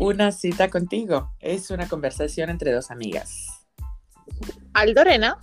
Una 0.00 0.32
cita 0.32 0.70
contigo 0.70 1.30
es 1.38 1.70
una 1.70 1.88
conversación 1.88 2.50
entre 2.50 2.72
dos 2.72 2.90
amigas. 2.90 3.46
Aldorena 4.72 5.38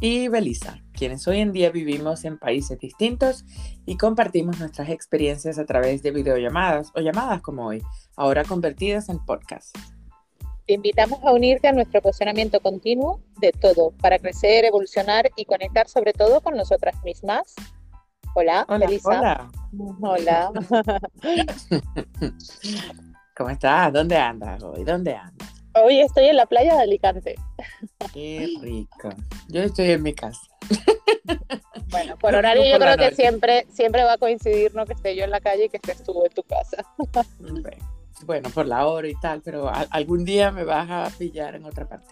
y 0.00 0.28
Belisa, 0.28 0.82
quienes 0.94 1.28
hoy 1.28 1.40
en 1.40 1.52
día 1.52 1.70
vivimos 1.70 2.24
en 2.24 2.38
países 2.38 2.78
distintos 2.78 3.44
y 3.84 3.98
compartimos 3.98 4.58
nuestras 4.58 4.88
experiencias 4.88 5.58
a 5.58 5.66
través 5.66 6.02
de 6.02 6.12
videollamadas 6.12 6.92
o 6.94 7.00
llamadas 7.00 7.42
como 7.42 7.66
hoy, 7.66 7.82
ahora 8.16 8.42
convertidas 8.44 9.10
en 9.10 9.22
podcast. 9.24 9.76
Te 10.66 10.72
invitamos 10.72 11.18
a 11.22 11.32
unirte 11.32 11.68
a 11.68 11.72
nuestro 11.72 12.00
posicionamiento 12.00 12.58
continuo 12.60 13.20
de 13.38 13.52
todo 13.52 13.90
para 14.00 14.18
crecer, 14.18 14.64
evolucionar 14.64 15.30
y 15.36 15.44
conectar 15.44 15.88
sobre 15.88 16.14
todo 16.14 16.40
con 16.40 16.56
nosotras 16.56 16.94
mismas. 17.04 17.54
Hola, 18.34 18.64
Hola, 18.68 18.86
Belisa. 18.86 19.50
hola. 20.00 20.50
Hola. 20.52 20.52
¿Cómo 23.42 23.50
estás? 23.50 23.92
¿Dónde 23.92 24.16
andas 24.16 24.62
hoy? 24.62 24.84
¿Dónde 24.84 25.16
andas? 25.16 25.48
Hoy 25.74 25.98
estoy 25.98 26.26
en 26.26 26.36
la 26.36 26.46
playa 26.46 26.76
de 26.76 26.82
Alicante. 26.82 27.34
Qué 28.14 28.54
rico. 28.60 29.08
Yo 29.48 29.62
estoy 29.62 29.90
en 29.90 30.02
mi 30.04 30.14
casa. 30.14 30.40
Bueno, 31.88 32.16
por 32.16 32.34
horario 32.34 32.64
yo 32.64 32.78
por 32.78 32.86
creo 32.86 32.96
que 32.96 33.14
siempre, 33.14 33.66
siempre 33.70 34.02
va 34.02 34.14
a 34.14 34.18
coincidir, 34.18 34.74
¿no? 34.74 34.86
Que 34.86 34.94
esté 34.94 35.14
yo 35.14 35.24
en 35.24 35.30
la 35.30 35.40
calle 35.40 35.66
y 35.66 35.68
que 35.68 35.76
estés 35.76 36.02
tú 36.02 36.24
en 36.24 36.32
tu 36.32 36.42
casa. 36.42 36.82
Bueno, 38.24 38.48
por 38.48 38.66
la 38.66 38.86
hora 38.86 39.06
y 39.08 39.14
tal, 39.20 39.42
pero 39.42 39.70
algún 39.90 40.24
día 40.24 40.50
me 40.50 40.64
vas 40.64 40.88
a 40.88 41.18
pillar 41.18 41.54
en 41.54 41.66
otra 41.66 41.86
parte. 41.86 42.06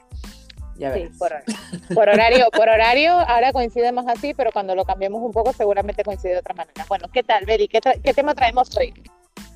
Ya 0.76 0.92
Sí, 0.92 1.08
por 1.18 1.28
horario. 1.28 1.56
Por 1.94 2.08
horario, 2.10 2.50
por 2.50 2.68
horario, 2.68 3.12
ahora 3.12 3.52
coincide 3.52 3.90
más 3.92 4.06
así, 4.06 4.34
pero 4.34 4.50
cuando 4.52 4.74
lo 4.74 4.84
cambiemos 4.84 5.22
un 5.22 5.32
poco 5.32 5.54
seguramente 5.54 6.04
coincide 6.04 6.32
de 6.32 6.38
otra 6.40 6.54
manera. 6.54 6.84
Bueno, 6.86 7.06
¿qué 7.10 7.22
tal, 7.22 7.46
Beri? 7.46 7.68
¿Qué, 7.68 7.80
qué 8.02 8.12
tema 8.12 8.34
traemos 8.34 8.76
hoy? 8.76 8.92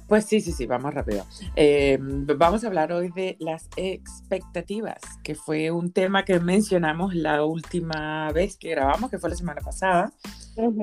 Pues 0.08 0.26
sí, 0.26 0.40
sí, 0.40 0.52
sí, 0.52 0.66
vamos 0.66 0.92
rápido. 0.92 1.24
Eh, 1.56 1.98
vamos 2.00 2.62
a 2.62 2.66
hablar 2.66 2.92
hoy 2.92 3.10
de 3.10 3.36
las 3.40 3.68
expectativas, 3.76 5.00
que 5.22 5.34
fue 5.34 5.70
un 5.70 5.92
tema 5.92 6.24
que 6.24 6.38
mencionamos 6.40 7.14
la 7.14 7.44
última 7.44 8.30
vez 8.32 8.56
que 8.56 8.70
grabamos, 8.70 9.10
que 9.10 9.18
fue 9.18 9.30
la 9.30 9.36
semana 9.36 9.62
pasada, 9.62 10.12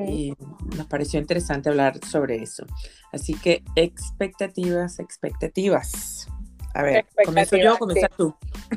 y 0.08 0.34
nos 0.76 0.88
pareció 0.88 1.20
interesante 1.20 1.70
hablar 1.70 2.04
sobre 2.04 2.38
eso. 2.38 2.66
Así 3.12 3.36
que 3.36 3.64
expectativas, 3.76 5.00
expectativas. 5.00 6.28
A 6.74 6.84
ver, 6.84 7.06
comienzo 7.26 7.58
yo, 7.58 7.78
comienza 7.78 8.08
tú. 8.10 8.36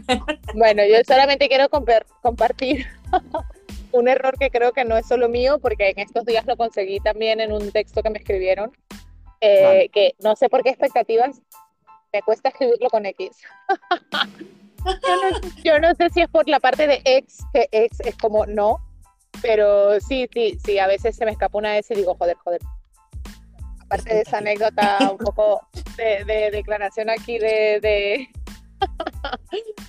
Bueno, 0.54 0.82
yo 0.84 0.96
solamente 1.06 1.48
quiero 1.48 1.68
compartir 1.68 2.86
un 3.92 4.08
error 4.08 4.36
que 4.38 4.50
creo 4.50 4.72
que 4.72 4.84
no 4.84 4.96
es 4.96 5.06
solo 5.06 5.28
mío, 5.28 5.58
porque 5.60 5.90
en 5.90 6.00
estos 6.00 6.24
días 6.24 6.44
lo 6.46 6.56
conseguí 6.56 6.98
también 7.00 7.40
en 7.40 7.52
un 7.52 7.70
texto 7.70 8.02
que 8.02 8.10
me 8.10 8.18
escribieron, 8.18 8.72
eh, 9.44 9.62
Vale. 9.64 9.88
que 9.90 10.14
no 10.22 10.36
sé 10.36 10.48
por 10.48 10.62
qué 10.62 10.70
expectativas, 10.70 11.40
me 12.12 12.22
cuesta 12.22 12.48
escribirlo 12.50 12.88
con 12.90 13.04
X. 13.06 13.30
yo, 14.84 15.16
no, 15.16 15.62
yo 15.64 15.78
no 15.80 15.94
sé 15.94 16.10
si 16.10 16.20
es 16.22 16.28
por 16.28 16.48
la 16.48 16.60
parte 16.60 16.86
de 16.86 17.00
ex, 17.04 17.38
que 17.52 17.68
ex 17.72 18.00
es 18.00 18.16
como 18.16 18.46
no, 18.46 18.78
pero 19.42 20.00
sí, 20.00 20.28
sí, 20.32 20.58
sí, 20.64 20.78
a 20.78 20.86
veces 20.86 21.16
se 21.16 21.24
me 21.24 21.32
escapa 21.32 21.58
una 21.58 21.72
vez 21.72 21.90
y 21.90 21.94
digo, 21.94 22.14
joder, 22.16 22.36
joder. 22.38 22.60
Aparte 23.82 24.14
de 24.14 24.20
esa 24.22 24.38
anécdota 24.38 24.98
un 25.10 25.18
poco 25.18 25.60
de, 25.96 26.24
de 26.24 26.50
declaración 26.50 27.10
aquí 27.10 27.38
de- 27.38 27.80
de, 27.80 28.28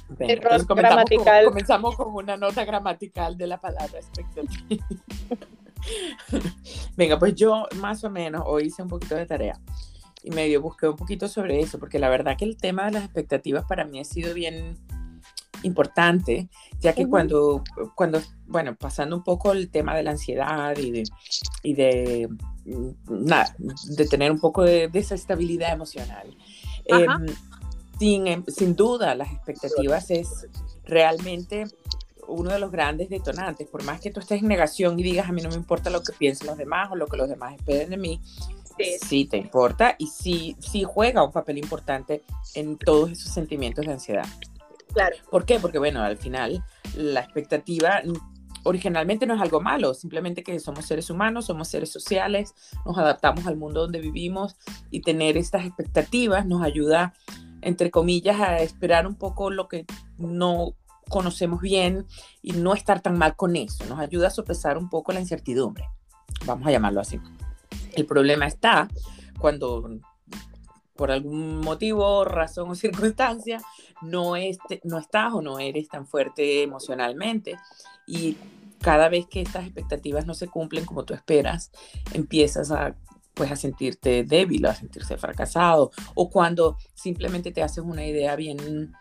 Venga, 0.09 0.33
entonces 0.33 0.65
comenzamos 0.67 0.67
con- 0.67 0.77
gramatical. 1.23 1.45
comenzamos 1.45 1.95
con 1.95 2.13
una 2.13 2.37
nota 2.37 2.63
gramatical 2.65 3.37
de 3.37 3.47
la 3.47 3.59
palabra 3.59 3.99
expectativa. 3.99 4.85
Venga, 6.97 7.19
pues 7.19 7.35
yo 7.35 7.67
más 7.77 8.03
o 8.03 8.09
menos 8.09 8.43
hoy 8.45 8.65
hice 8.65 8.81
un 8.81 8.87
poquito 8.87 9.15
de 9.15 9.25
tarea 9.25 9.59
y 10.25 10.31
medio 10.31 10.61
busqué 10.61 10.87
un 10.87 10.95
poquito 10.95 11.27
sobre 11.27 11.59
eso, 11.59 11.79
porque 11.79 11.99
la 11.99 12.09
verdad 12.09 12.35
que 12.37 12.45
el 12.45 12.57
tema 12.57 12.85
de 12.85 12.91
las 12.93 13.03
expectativas 13.03 13.65
para 13.65 13.85
mí 13.85 13.99
ha 13.99 14.03
sido 14.03 14.33
bien 14.33 14.77
importante, 15.61 16.49
ya 16.79 16.93
que 16.93 17.03
Ujú. 17.03 17.11
cuando, 17.11 17.63
cuando, 17.95 18.21
bueno, 18.47 18.75
pasando 18.75 19.15
un 19.15 19.23
poco 19.23 19.51
el 19.51 19.69
tema 19.69 19.95
de 19.95 20.03
la 20.03 20.11
ansiedad 20.11 20.75
y 20.77 20.91
de, 20.91 21.03
y 21.63 21.73
de 21.73 22.29
mm, 22.65 22.89
nada, 23.07 23.55
de 23.57 24.07
tener 24.07 24.31
un 24.31 24.39
poco 24.39 24.63
de 24.63 24.87
desestabilidad 24.87 25.73
emocional. 25.73 26.35
Em, 26.85 27.25
sin, 27.99 28.27
em- 28.27 28.45
sin 28.47 28.75
duda, 28.75 29.15
las 29.15 29.31
expectativas 29.31 30.09
es 30.09 30.47
realmente 30.85 31.65
uno 32.27 32.51
de 32.51 32.59
los 32.59 32.71
grandes 32.71 33.09
detonantes. 33.09 33.67
Por 33.67 33.83
más 33.83 34.01
que 34.01 34.11
tú 34.11 34.19
estés 34.19 34.41
en 34.41 34.47
negación 34.47 34.99
y 34.99 35.03
digas, 35.03 35.29
a 35.29 35.31
mí 35.31 35.41
no 35.41 35.49
me 35.49 35.55
importa 35.55 35.89
lo 35.89 36.01
que 36.01 36.13
piensen 36.13 36.47
los 36.47 36.57
demás 36.57 36.89
o 36.91 36.95
lo 36.95 37.07
que 37.07 37.17
los 37.17 37.29
demás 37.29 37.55
esperen 37.55 37.89
de 37.89 37.97
mí, 37.97 38.21
Sí. 38.77 38.97
sí 39.01 39.25
te 39.25 39.37
importa 39.37 39.95
y 39.97 40.07
sí, 40.07 40.57
sí 40.59 40.83
juega 40.83 41.23
un 41.23 41.31
papel 41.31 41.57
importante 41.57 42.23
en 42.55 42.77
todos 42.77 43.09
esos 43.11 43.31
sentimientos 43.31 43.85
de 43.85 43.93
ansiedad. 43.93 44.25
Claro. 44.93 45.15
¿Por 45.29 45.45
qué? 45.45 45.59
Porque, 45.59 45.79
bueno, 45.79 46.01
al 46.01 46.17
final 46.17 46.63
la 46.95 47.21
expectativa 47.21 48.01
originalmente 48.63 49.25
no 49.27 49.35
es 49.35 49.41
algo 49.41 49.61
malo, 49.61 49.93
simplemente 49.93 50.43
que 50.43 50.59
somos 50.59 50.85
seres 50.85 51.09
humanos, 51.09 51.45
somos 51.45 51.67
seres 51.67 51.91
sociales, 51.91 52.53
nos 52.85 52.97
adaptamos 52.97 53.45
al 53.45 53.57
mundo 53.57 53.81
donde 53.81 53.99
vivimos 54.01 54.57
y 54.89 55.01
tener 55.01 55.37
estas 55.37 55.65
expectativas 55.65 56.45
nos 56.45 56.63
ayuda, 56.63 57.13
entre 57.61 57.91
comillas, 57.91 58.39
a 58.41 58.59
esperar 58.59 59.05
un 59.05 59.15
poco 59.15 59.51
lo 59.51 59.67
que 59.67 59.85
no 60.17 60.73
conocemos 61.09 61.61
bien 61.61 62.05
y 62.41 62.53
no 62.53 62.73
estar 62.73 63.01
tan 63.01 63.17
mal 63.17 63.35
con 63.35 63.55
eso, 63.55 63.85
nos 63.85 63.99
ayuda 63.99 64.27
a 64.27 64.31
sopesar 64.31 64.77
un 64.77 64.89
poco 64.89 65.11
la 65.11 65.19
incertidumbre, 65.19 65.85
vamos 66.45 66.67
a 66.67 66.71
llamarlo 66.71 67.01
así. 67.01 67.19
El 67.93 68.05
problema 68.05 68.45
está 68.45 68.87
cuando 69.39 69.99
por 70.95 71.11
algún 71.11 71.59
motivo, 71.59 72.25
razón 72.25 72.69
o 72.69 72.75
circunstancia, 72.75 73.61
no, 74.01 74.35
este, 74.35 74.81
no 74.83 74.97
estás 74.97 75.33
o 75.33 75.41
no 75.41 75.59
eres 75.59 75.89
tan 75.89 76.07
fuerte 76.07 76.63
emocionalmente 76.63 77.57
y 78.07 78.37
cada 78.81 79.09
vez 79.09 79.25
que 79.27 79.41
estas 79.41 79.65
expectativas 79.65 80.25
no 80.25 80.33
se 80.33 80.47
cumplen 80.47 80.85
como 80.85 81.05
tú 81.05 81.13
esperas, 81.13 81.71
empiezas 82.13 82.71
a 82.71 82.95
pues 83.33 83.51
a 83.51 83.57
sentirte 83.57 84.23
débil, 84.23 84.65
a 84.65 84.73
sentirse 84.73 85.17
fracasado, 85.17 85.91
o 86.13 86.29
cuando 86.29 86.77
simplemente 86.93 87.51
te 87.51 87.61
haces 87.61 87.83
una 87.83 88.05
idea 88.05 88.35
bien 88.37 88.93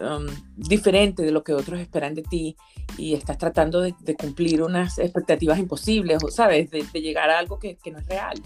um, 0.00 0.26
diferente 0.56 1.22
de 1.22 1.30
lo 1.32 1.42
que 1.44 1.52
otros 1.54 1.80
esperan 1.80 2.14
de 2.14 2.22
ti 2.22 2.56
y 2.98 3.14
estás 3.14 3.38
tratando 3.38 3.80
de, 3.80 3.94
de 4.00 4.14
cumplir 4.14 4.62
unas 4.62 4.98
expectativas 4.98 5.58
imposibles, 5.58 6.18
sabes, 6.30 6.70
de, 6.70 6.84
de 6.92 7.00
llegar 7.00 7.30
a 7.30 7.38
algo 7.38 7.58
que, 7.58 7.76
que 7.76 7.90
no 7.90 7.98
es 7.98 8.06
real. 8.06 8.40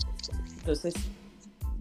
Entonces, 0.59 0.95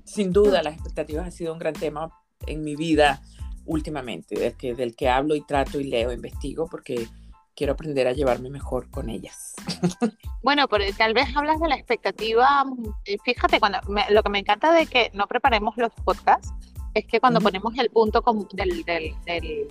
sin 0.05 0.31
duda, 0.31 0.63
las 0.63 0.73
expectativas 0.75 1.25
han 1.25 1.31
sido 1.31 1.53
un 1.53 1.59
gran 1.59 1.73
tema 1.73 2.11
en 2.45 2.63
mi 2.63 2.75
vida 2.75 3.21
últimamente, 3.65 4.39
del 4.39 4.55
que, 4.55 4.73
del 4.75 4.95
que 4.95 5.09
hablo 5.09 5.35
y 5.35 5.41
trato 5.45 5.79
y 5.79 5.83
leo, 5.85 6.11
investigo, 6.13 6.67
porque 6.69 7.07
quiero 7.55 7.73
aprender 7.73 8.07
a 8.07 8.13
llevarme 8.13 8.49
mejor 8.49 8.89
con 8.89 9.09
ellas. 9.09 9.53
Bueno, 10.43 10.69
pero 10.69 10.85
tal 10.97 11.13
vez 11.13 11.27
hablas 11.35 11.59
de 11.59 11.67
la 11.67 11.75
expectativa. 11.75 12.63
eh, 13.03 13.17
Fíjate, 13.25 13.59
cuando 13.59 13.79
me- 13.89 14.05
lo 14.11 14.23
que 14.23 14.29
me 14.29 14.39
encanta 14.39 14.71
de 14.71 14.85
que 14.85 15.11
no 15.13 15.27
preparemos 15.27 15.75
los 15.75 15.91
podcasts 16.05 16.53
es 16.99 17.05
que 17.05 17.19
cuando 17.19 17.39
ponemos 17.41 17.73
el 17.77 17.89
punto 17.89 18.23
del, 18.53 18.83
del- 18.83 19.15
del, 19.25 19.67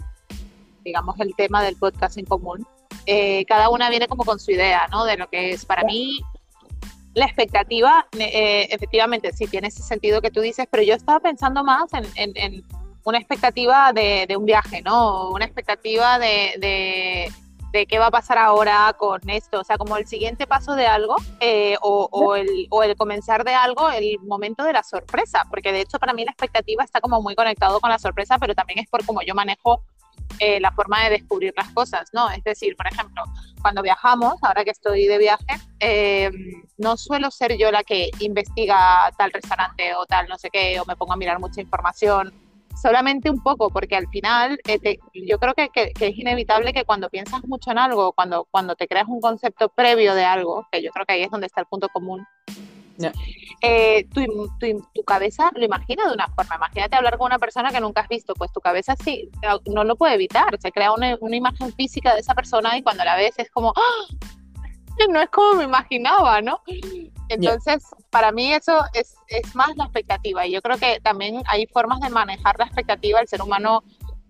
digamos, 0.85 1.19
el 1.21 1.35
tema 1.35 1.63
del 1.63 1.77
podcast 1.77 2.19
en 2.19 2.25
común, 2.27 2.67
eh, 3.07 3.45
cada 3.47 3.69
una 3.71 3.91
viene 3.91 4.09
como 4.09 4.25
con 4.25 4.39
su 4.39 4.51
idea, 4.53 4.87
¿no? 4.91 5.05
De 5.05 5.17
lo 5.17 5.29
que 5.29 5.51
es 5.53 5.65
para 5.65 5.85
mí 5.85 6.21
la 7.15 7.25
expectativa, 7.25 8.07
eh, 8.19 8.69
efectivamente, 8.71 9.33
sí 9.33 9.47
tiene 9.47 9.69
ese 9.69 9.83
sentido 9.83 10.21
que 10.21 10.31
tú 10.31 10.41
dices, 10.41 10.67
pero 10.71 10.83
yo 10.83 10.95
estaba 10.95 11.19
pensando 11.21 11.65
más 11.65 11.91
en, 11.95 12.05
en- 12.17 12.37
en 12.37 12.65
una 13.05 13.19
expectativa 13.19 13.93
de, 13.93 14.27
de 14.29 14.37
un 14.37 14.45
viaje, 14.45 14.83
¿no? 14.83 15.31
Una 15.31 15.45
expectativa 15.45 16.19
de, 16.19 16.55
de, 16.59 17.33
de 17.77 17.87
qué 17.87 17.99
va 17.99 18.07
a 18.07 18.11
pasar 18.11 18.39
ahora 18.39 18.95
con 18.99 19.21
esto, 19.29 19.61
o 19.61 19.65
sea, 19.65 19.77
como 19.77 19.97
el 19.99 20.07
siguiente 20.07 20.47
paso 20.47 20.75
de 20.75 20.87
algo 20.87 21.17
eh, 21.41 21.77
o, 21.83 22.09
o 22.11 22.35
el, 22.35 22.67
o 22.71 22.83
el 22.83 22.97
comenzar 22.97 23.45
de 23.45 23.55
algo, 23.55 23.91
el 23.91 24.19
momento 24.21 24.65
de 24.65 24.73
la 24.73 24.83
sorpresa, 24.83 25.45
porque 25.51 25.73
de 25.73 25.83
hecho 25.83 25.99
para 25.99 26.15
mí 26.15 26.25
la 26.25 26.31
expectativa 26.31 26.83
está 26.83 27.01
como 27.01 27.21
muy 27.21 27.35
conectado 27.35 27.79
con 27.81 27.91
la 27.91 27.99
sorpresa, 27.99 28.39
pero 28.39 28.55
también 28.55 28.79
es 28.79 28.89
por 28.89 29.05
cómo 29.05 29.21
yo 29.23 29.35
manejo 29.35 29.83
eh, 30.39 30.59
la 30.61 30.73
forma 30.73 31.05
de 31.05 31.11
descubrir 31.11 31.53
las 31.57 31.71
cosas, 31.73 32.09
¿no? 32.13 32.31
Es 32.31 32.43
decir, 32.45 32.77
por 32.77 32.87
ejemplo, 32.87 33.23
cuando 33.61 33.83
viajamos, 33.83 34.37
ahora 34.43 34.65
que 34.65 34.71
estoy 34.71 35.07
de 35.07 35.19
viaje, 35.19 35.61
eh, 35.81 36.31
no 36.79 36.97
suelo 36.97 37.31
ser 37.31 37.57
yo 37.59 37.71
la 37.71 37.83
que 37.85 38.11
investiga 38.21 39.11
tal 39.19 39.33
restaurante 39.33 39.95
o 39.95 40.07
tal 40.07 40.29
no 40.29 40.39
sé 40.39 40.49
qué, 40.51 40.81
o 40.81 40.85
me 40.87 40.97
pongo 40.97 41.13
a 41.13 41.17
mirar 41.17 41.39
mucha 41.39 41.61
información, 41.61 42.33
solamente 42.81 43.31
un 43.31 43.43
poco, 43.43 43.71
porque 43.71 43.97
al 43.97 44.09
final 44.09 44.59
eh, 44.67 44.79
te- 44.79 44.99
yo 45.15 45.39
creo 45.39 45.55
que, 45.55 45.69
que- 45.71 45.93
que 45.93 46.09
es 46.09 46.19
inevitable 46.19 46.73
que 46.73 46.85
cuando 46.85 47.09
piensas 47.11 47.43
mucho 47.47 47.71
en 47.71 47.79
algo, 47.79 48.13
cuando, 48.13 48.47
cuando 48.51 48.75
te 48.77 48.87
creas 48.87 49.07
un 49.09 49.21
concepto 49.21 49.69
previo 49.71 50.15
de 50.15 50.25
algo, 50.25 50.67
que 50.71 50.83
yo 50.83 50.91
creo 50.93 51.07
que 51.07 51.15
ahí 51.15 51.23
es 51.23 51.31
donde 51.31 51.47
está 51.47 51.61
el 51.63 51.67
punto 51.67 51.89
común, 51.89 52.25
eh, 53.63 54.07
tu, 54.15 54.25
tu- 54.59 54.89
tu 54.95 55.03
cabeza 55.05 55.51
lo 55.55 55.65
imagina 55.65 56.07
de 56.07 56.15
una 56.15 56.29
forma. 56.29 56.57
Imagínate 56.57 56.97
hablar 56.97 57.19
con 57.19 57.27
una 57.27 57.39
persona 57.39 57.71
que 57.71 57.81
nunca 57.81 58.01
has 58.03 58.09
visto, 58.09 58.33
pues 58.35 58.51
tu 58.53 58.61
cabeza 58.61 58.95
sí, 58.97 59.29
no 59.67 59.85
lo 59.85 59.97
puede 59.97 60.15
evitar, 60.15 60.59
se 60.61 60.73
crea 60.73 60.93
una, 60.93 61.17
una 61.21 61.37
imagen 61.37 61.73
física 61.75 62.15
de 62.15 62.21
esa 62.21 62.35
persona 62.35 62.77
y 62.79 62.83
cuando 62.83 63.05
la 63.05 63.17
ves 63.17 63.35
es 63.39 63.51
como, 63.51 63.73
¡Ah! 63.77 64.15
no 65.11 65.21
es 65.21 65.29
como 65.29 65.55
me 65.59 65.65
imaginaba, 65.65 66.41
¿no? 66.41 66.61
Entonces, 67.29 67.85
para 68.11 68.33
mí 68.33 68.53
eso 68.53 68.85
es, 68.95 69.15
es 69.29 69.55
más 69.55 69.77
la 69.77 69.85
expectativa 69.85 70.47
y 70.47 70.53
yo 70.53 70.63
creo 70.63 70.79
que 70.79 71.01
también 71.01 71.43
hay 71.47 71.67
formas 71.67 72.01
de 72.01 72.11
manejar 72.11 72.59
la 72.59 72.67
expectativa. 72.67 73.21
El 73.21 73.29
ser 73.29 73.43
humano 73.43 73.83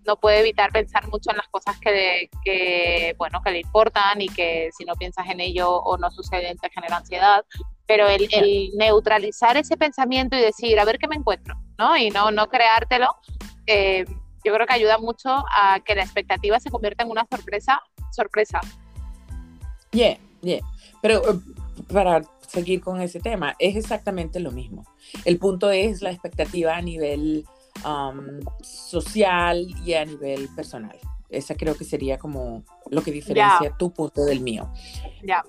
no 0.05 0.15
puede 0.15 0.39
evitar 0.39 0.71
pensar 0.71 1.07
mucho 1.09 1.29
en 1.29 1.37
las 1.37 1.47
cosas 1.49 1.77
que, 1.79 2.29
que, 2.43 3.13
bueno, 3.17 3.41
que 3.43 3.51
le 3.51 3.59
importan 3.59 4.21
y 4.21 4.29
que 4.29 4.69
si 4.75 4.85
no 4.85 4.95
piensas 4.95 5.27
en 5.29 5.41
ello 5.41 5.69
o 5.69 5.97
no 5.97 6.09
sucede 6.09 6.55
te 6.59 6.69
genera 6.69 6.97
ansiedad. 6.97 7.45
Pero 7.85 8.07
el, 8.07 8.27
el, 8.31 8.71
neutralizar 8.75 9.57
ese 9.57 9.77
pensamiento 9.77 10.35
y 10.35 10.41
decir, 10.41 10.79
a 10.79 10.85
ver 10.85 10.97
qué 10.97 11.07
me 11.07 11.15
encuentro, 11.15 11.55
¿no? 11.77 11.95
Y 11.95 12.09
no, 12.09 12.31
no 12.31 12.47
creártelo, 12.47 13.15
eh, 13.65 14.05
yo 14.43 14.53
creo 14.53 14.65
que 14.65 14.73
ayuda 14.73 14.97
mucho 14.97 15.29
a 15.29 15.79
que 15.85 15.93
la 15.93 16.03
expectativa 16.03 16.59
se 16.59 16.69
convierta 16.69 17.03
en 17.03 17.11
una 17.11 17.27
sorpresa, 17.29 17.81
sorpresa. 18.11 18.61
Yeah, 19.91 20.17
yeah. 20.41 20.61
Pero 21.01 21.21
eh, 21.29 21.39
para 21.91 22.21
seguir 22.47 22.81
con 22.81 23.01
ese 23.01 23.19
tema, 23.19 23.55
es 23.59 23.75
exactamente 23.75 24.39
lo 24.39 24.51
mismo. 24.51 24.85
El 25.25 25.37
punto 25.37 25.69
es 25.69 26.01
la 26.01 26.11
expectativa 26.11 26.75
a 26.75 26.81
nivel 26.81 27.45
um, 27.85 28.39
social 28.61 29.67
y 29.85 29.93
a 29.93 30.05
nivel 30.05 30.49
personal. 30.55 30.97
Esa 31.29 31.55
creo 31.55 31.75
que 31.75 31.83
sería 31.83 32.17
como 32.17 32.63
lo 32.89 33.01
que 33.01 33.11
diferencia 33.11 33.59
yeah. 33.61 33.77
tu 33.77 33.91
punto 33.91 34.23
del 34.23 34.39
mío. 34.39 34.71
Yeah. 35.23 35.43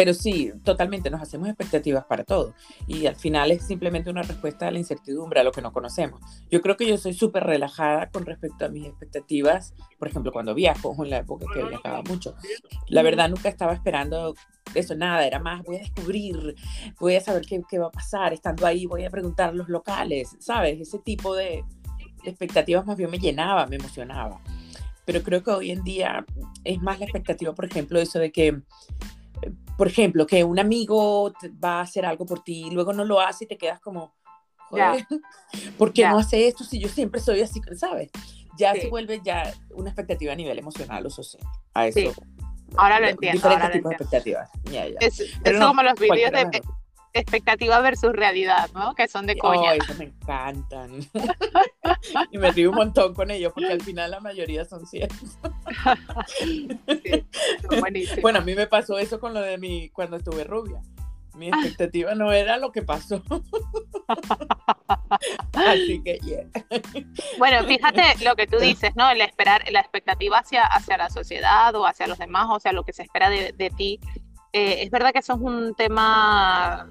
Pero 0.00 0.14
sí, 0.14 0.50
totalmente, 0.64 1.10
nos 1.10 1.20
hacemos 1.20 1.46
expectativas 1.50 2.06
para 2.06 2.24
todo. 2.24 2.54
Y 2.86 3.04
al 3.04 3.16
final 3.16 3.50
es 3.50 3.66
simplemente 3.66 4.08
una 4.08 4.22
respuesta 4.22 4.66
a 4.66 4.70
la 4.70 4.78
incertidumbre, 4.78 5.40
a 5.40 5.44
lo 5.44 5.52
que 5.52 5.60
no 5.60 5.74
conocemos. 5.74 6.22
Yo 6.50 6.62
creo 6.62 6.78
que 6.78 6.86
yo 6.86 6.96
soy 6.96 7.12
súper 7.12 7.44
relajada 7.44 8.08
con 8.08 8.24
respecto 8.24 8.64
a 8.64 8.70
mis 8.70 8.86
expectativas. 8.86 9.74
Por 9.98 10.08
ejemplo, 10.08 10.32
cuando 10.32 10.54
viajo, 10.54 10.96
en 11.04 11.10
la 11.10 11.18
época 11.18 11.44
que 11.52 11.62
viajaba 11.64 12.00
mucho. 12.00 12.34
La 12.88 13.02
verdad, 13.02 13.28
nunca 13.28 13.50
estaba 13.50 13.74
esperando 13.74 14.34
eso, 14.74 14.94
nada. 14.94 15.26
Era 15.26 15.38
más, 15.38 15.62
voy 15.64 15.76
a 15.76 15.80
descubrir, 15.80 16.54
voy 16.98 17.16
a 17.16 17.20
saber 17.20 17.44
qué, 17.44 17.60
qué 17.68 17.78
va 17.78 17.88
a 17.88 17.92
pasar. 17.92 18.32
Estando 18.32 18.64
ahí, 18.64 18.86
voy 18.86 19.04
a 19.04 19.10
preguntar 19.10 19.50
a 19.50 19.52
los 19.52 19.68
locales, 19.68 20.34
¿sabes? 20.38 20.80
Ese 20.80 20.98
tipo 21.00 21.36
de 21.36 21.62
expectativas 22.24 22.86
más 22.86 22.96
bien 22.96 23.10
me 23.10 23.18
llenaba, 23.18 23.66
me 23.66 23.76
emocionaba. 23.76 24.40
Pero 25.04 25.22
creo 25.22 25.42
que 25.42 25.50
hoy 25.50 25.72
en 25.72 25.84
día 25.84 26.24
es 26.64 26.80
más 26.80 26.98
la 27.00 27.04
expectativa, 27.04 27.54
por 27.54 27.66
ejemplo, 27.66 28.00
eso 28.00 28.18
de 28.18 28.32
que 28.32 28.62
por 29.80 29.88
ejemplo, 29.88 30.26
que 30.26 30.44
un 30.44 30.58
amigo 30.58 31.32
va 31.64 31.78
a 31.78 31.80
hacer 31.80 32.04
algo 32.04 32.26
por 32.26 32.44
ti 32.44 32.66
y 32.66 32.70
luego 32.70 32.92
no 32.92 33.02
lo 33.02 33.18
hace 33.18 33.44
y 33.44 33.48
te 33.48 33.56
quedas 33.56 33.80
como, 33.80 34.14
joder, 34.68 35.06
yeah. 35.08 35.72
¿por 35.78 35.94
qué 35.94 36.02
yeah. 36.02 36.10
no 36.10 36.18
hace 36.18 36.48
esto 36.48 36.64
si 36.64 36.78
yo 36.78 36.86
siempre 36.86 37.18
soy 37.18 37.40
así, 37.40 37.62
¿sabes? 37.76 38.10
Ya 38.58 38.74
sí. 38.74 38.82
se 38.82 38.88
vuelve 38.88 39.22
ya 39.24 39.54
una 39.70 39.88
expectativa 39.88 40.34
a 40.34 40.36
nivel 40.36 40.58
emocional 40.58 41.06
o 41.06 41.08
social. 41.08 41.42
A 41.72 41.86
eso. 41.86 41.98
Sí. 41.98 42.10
Ahora 42.76 43.00
lo 43.00 43.08
entiendo. 43.08 43.38
Diferentes 43.38 43.62
ahora 43.62 43.72
tipos 43.72 43.88
de 43.88 43.94
expectativas. 43.94 44.50
Yeah, 44.70 44.84
es, 45.00 45.18
es 45.18 45.58
no, 45.58 45.68
como 45.68 45.82
los 45.82 45.98
vídeos 45.98 46.30
de 46.30 46.62
expectativa 47.12 47.80
versus 47.80 48.12
realidad, 48.12 48.70
¿no? 48.74 48.94
Que 48.94 49.08
son 49.08 49.26
de 49.26 49.36
coña. 49.36 49.74
Eso 49.74 49.94
me 49.98 50.06
encantan. 50.06 51.00
y 52.30 52.38
me 52.38 52.50
río 52.50 52.70
un 52.70 52.76
montón 52.76 53.14
con 53.14 53.30
ellos 53.30 53.52
porque 53.54 53.72
al 53.72 53.82
final 53.82 54.10
la 54.10 54.20
mayoría 54.20 54.64
son 54.64 54.86
ciertos. 54.86 55.38
sí, 56.38 56.68
buenísimo. 57.80 58.22
Bueno, 58.22 58.40
a 58.40 58.42
mí 58.42 58.54
me 58.54 58.66
pasó 58.66 58.98
eso 58.98 59.20
con 59.20 59.34
lo 59.34 59.40
de 59.40 59.58
mi 59.58 59.90
cuando 59.90 60.16
estuve 60.16 60.44
rubia. 60.44 60.80
Mi 61.34 61.48
expectativa 61.48 62.14
no 62.14 62.32
era 62.32 62.58
lo 62.58 62.72
que 62.72 62.82
pasó. 62.82 63.22
Así 65.52 66.02
que, 66.02 66.18
yeah. 66.18 66.44
Bueno, 67.38 67.64
fíjate 67.66 68.02
lo 68.24 68.34
que 68.34 68.46
tú 68.46 68.58
dices, 68.58 68.92
¿no? 68.96 69.08
El 69.10 69.20
esperar, 69.20 69.64
la 69.70 69.80
expectativa 69.80 70.38
hacia, 70.38 70.64
hacia 70.64 70.96
la 70.96 71.08
sociedad 71.08 71.74
o 71.76 71.86
hacia 71.86 72.08
los 72.08 72.18
demás, 72.18 72.46
o 72.50 72.58
sea, 72.58 72.72
lo 72.72 72.84
que 72.84 72.92
se 72.92 73.02
espera 73.02 73.30
de, 73.30 73.54
de 73.56 73.70
ti. 73.70 74.00
Eh, 74.52 74.82
es 74.82 74.90
verdad 74.90 75.12
que 75.12 75.20
eso 75.20 75.34
es 75.34 75.40
un 75.40 75.74
tema 75.74 76.88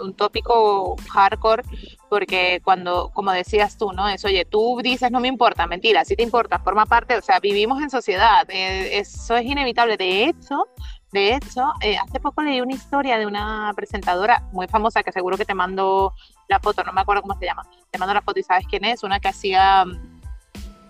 un 0.00 0.14
tópico 0.14 0.96
hardcore, 1.12 1.62
porque 2.08 2.60
cuando, 2.64 3.10
como 3.12 3.32
decías 3.32 3.76
tú, 3.76 3.92
¿no? 3.92 4.08
Es, 4.08 4.24
oye, 4.24 4.44
tú 4.44 4.80
dices, 4.82 5.10
no 5.10 5.20
me 5.20 5.28
importa, 5.28 5.66
mentira, 5.66 6.04
sí 6.04 6.16
te 6.16 6.22
importa, 6.22 6.58
forma 6.58 6.86
parte, 6.86 7.16
o 7.16 7.22
sea, 7.22 7.38
vivimos 7.40 7.82
en 7.82 7.90
sociedad, 7.90 8.48
eh, 8.48 8.98
eso 8.98 9.36
es 9.36 9.44
inevitable. 9.44 9.96
De 9.96 10.24
hecho, 10.24 10.66
de 11.12 11.34
hecho, 11.34 11.72
eh, 11.80 11.96
hace 11.98 12.20
poco 12.20 12.42
leí 12.42 12.60
una 12.60 12.72
historia 12.72 13.18
de 13.18 13.26
una 13.26 13.72
presentadora 13.74 14.48
muy 14.52 14.68
famosa, 14.68 15.02
que 15.02 15.12
seguro 15.12 15.36
que 15.36 15.44
te 15.44 15.54
mando 15.54 16.14
la 16.48 16.60
foto, 16.60 16.84
no 16.84 16.92
me 16.92 17.00
acuerdo 17.00 17.22
cómo 17.22 17.38
se 17.38 17.46
llama, 17.46 17.64
te 17.90 17.98
mando 17.98 18.14
la 18.14 18.22
foto 18.22 18.40
y 18.40 18.42
sabes 18.42 18.66
quién 18.68 18.84
es, 18.84 19.02
una 19.02 19.20
que 19.20 19.28
hacía 19.28 19.84
mm, 19.84 20.20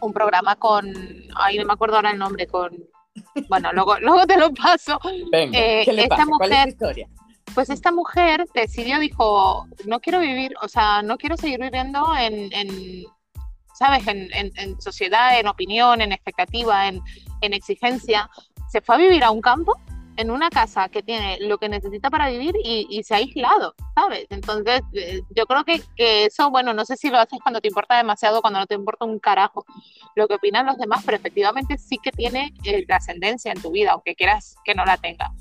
un 0.01 0.13
programa 0.13 0.57
con, 0.57 0.87
ay, 1.37 1.59
no 1.59 1.65
me 1.65 1.73
acuerdo 1.73 1.97
ahora 1.97 2.11
el 2.11 2.19
nombre, 2.19 2.47
con 2.47 2.73
bueno, 3.49 3.73
luego, 3.73 3.99
luego 4.01 4.27
te 4.27 4.39
lo 4.39 4.53
paso. 4.53 4.99
Venga, 5.31 5.59
eh, 5.59 5.83
¿qué 5.85 5.93
le 5.93 6.03
esta 6.03 6.17
pasa? 6.17 6.27
mujer, 6.27 6.39
¿Cuál 6.39 6.53
es 6.53 6.59
la 6.59 6.69
historia? 6.69 7.09
Pues 7.55 7.71
esta 7.71 7.91
mujer 7.93 8.47
decidió, 8.55 8.99
dijo, 8.99 9.67
no 9.87 10.01
quiero 10.01 10.21
vivir, 10.21 10.55
o 10.63 10.69
sea, 10.69 11.03
no 11.03 11.19
quiero 11.19 11.37
seguir 11.37 11.61
viviendo 11.61 12.17
en, 12.17 12.53
en 12.53 13.05
¿sabes? 13.75 14.07
En, 14.07 14.29
en, 14.33 14.53
en, 14.57 14.81
sociedad, 14.81 15.39
en 15.39 15.49
opinión, 15.49 16.01
en 16.01 16.13
expectativa, 16.13 16.87
en, 16.87 17.01
en 17.41 17.55
exigencia. 17.55 18.29
Se 18.71 18.81
fue 18.81 18.95
a 18.95 18.99
vivir 18.99 19.25
a 19.25 19.31
un 19.31 19.41
campo 19.41 19.75
en 20.21 20.31
una 20.31 20.51
casa 20.51 20.89
que 20.89 21.03
tiene 21.03 21.39
lo 21.41 21.59
que 21.59 21.69
necesita 21.69 22.11
para 22.11 22.29
vivir 22.29 22.55
y, 22.63 22.87
y 22.91 23.03
se 23.03 23.15
ha 23.15 23.19
aislado, 23.19 23.75
¿sabes? 23.95 24.27
Entonces, 24.29 24.83
eh, 24.93 25.23
yo 25.35 25.47
creo 25.47 25.65
que, 25.65 25.81
que, 25.97 26.27
eso, 26.27 26.51
bueno, 26.51 26.75
no 26.75 26.85
sé 26.85 26.97
si 26.97 27.09
lo 27.09 27.19
haces 27.19 27.39
cuando 27.43 27.61
te 27.61 27.69
importa 27.69 27.97
demasiado, 27.97 28.43
cuando 28.43 28.61
no 28.61 28.67
te 28.67 28.75
importa 28.75 29.07
un 29.07 29.19
carajo 29.19 29.65
lo 30.15 30.29
que 30.29 30.35
opinan 30.35 30.67
los 30.67 30.77
demás, 30.77 31.03
pero 31.05 31.17
efectivamente 31.17 31.79
sí 31.79 31.99
que 32.03 32.13
tiene 32.13 32.53
eh, 32.65 32.85
trascendencia 32.87 33.53
en 33.53 33.63
tu 33.63 33.71
vida, 33.71 33.93
aunque 33.93 34.15
quieras 34.15 34.57
que 34.65 34.75
no 34.75 34.85
la 34.85 34.99
tenga. 34.99 35.33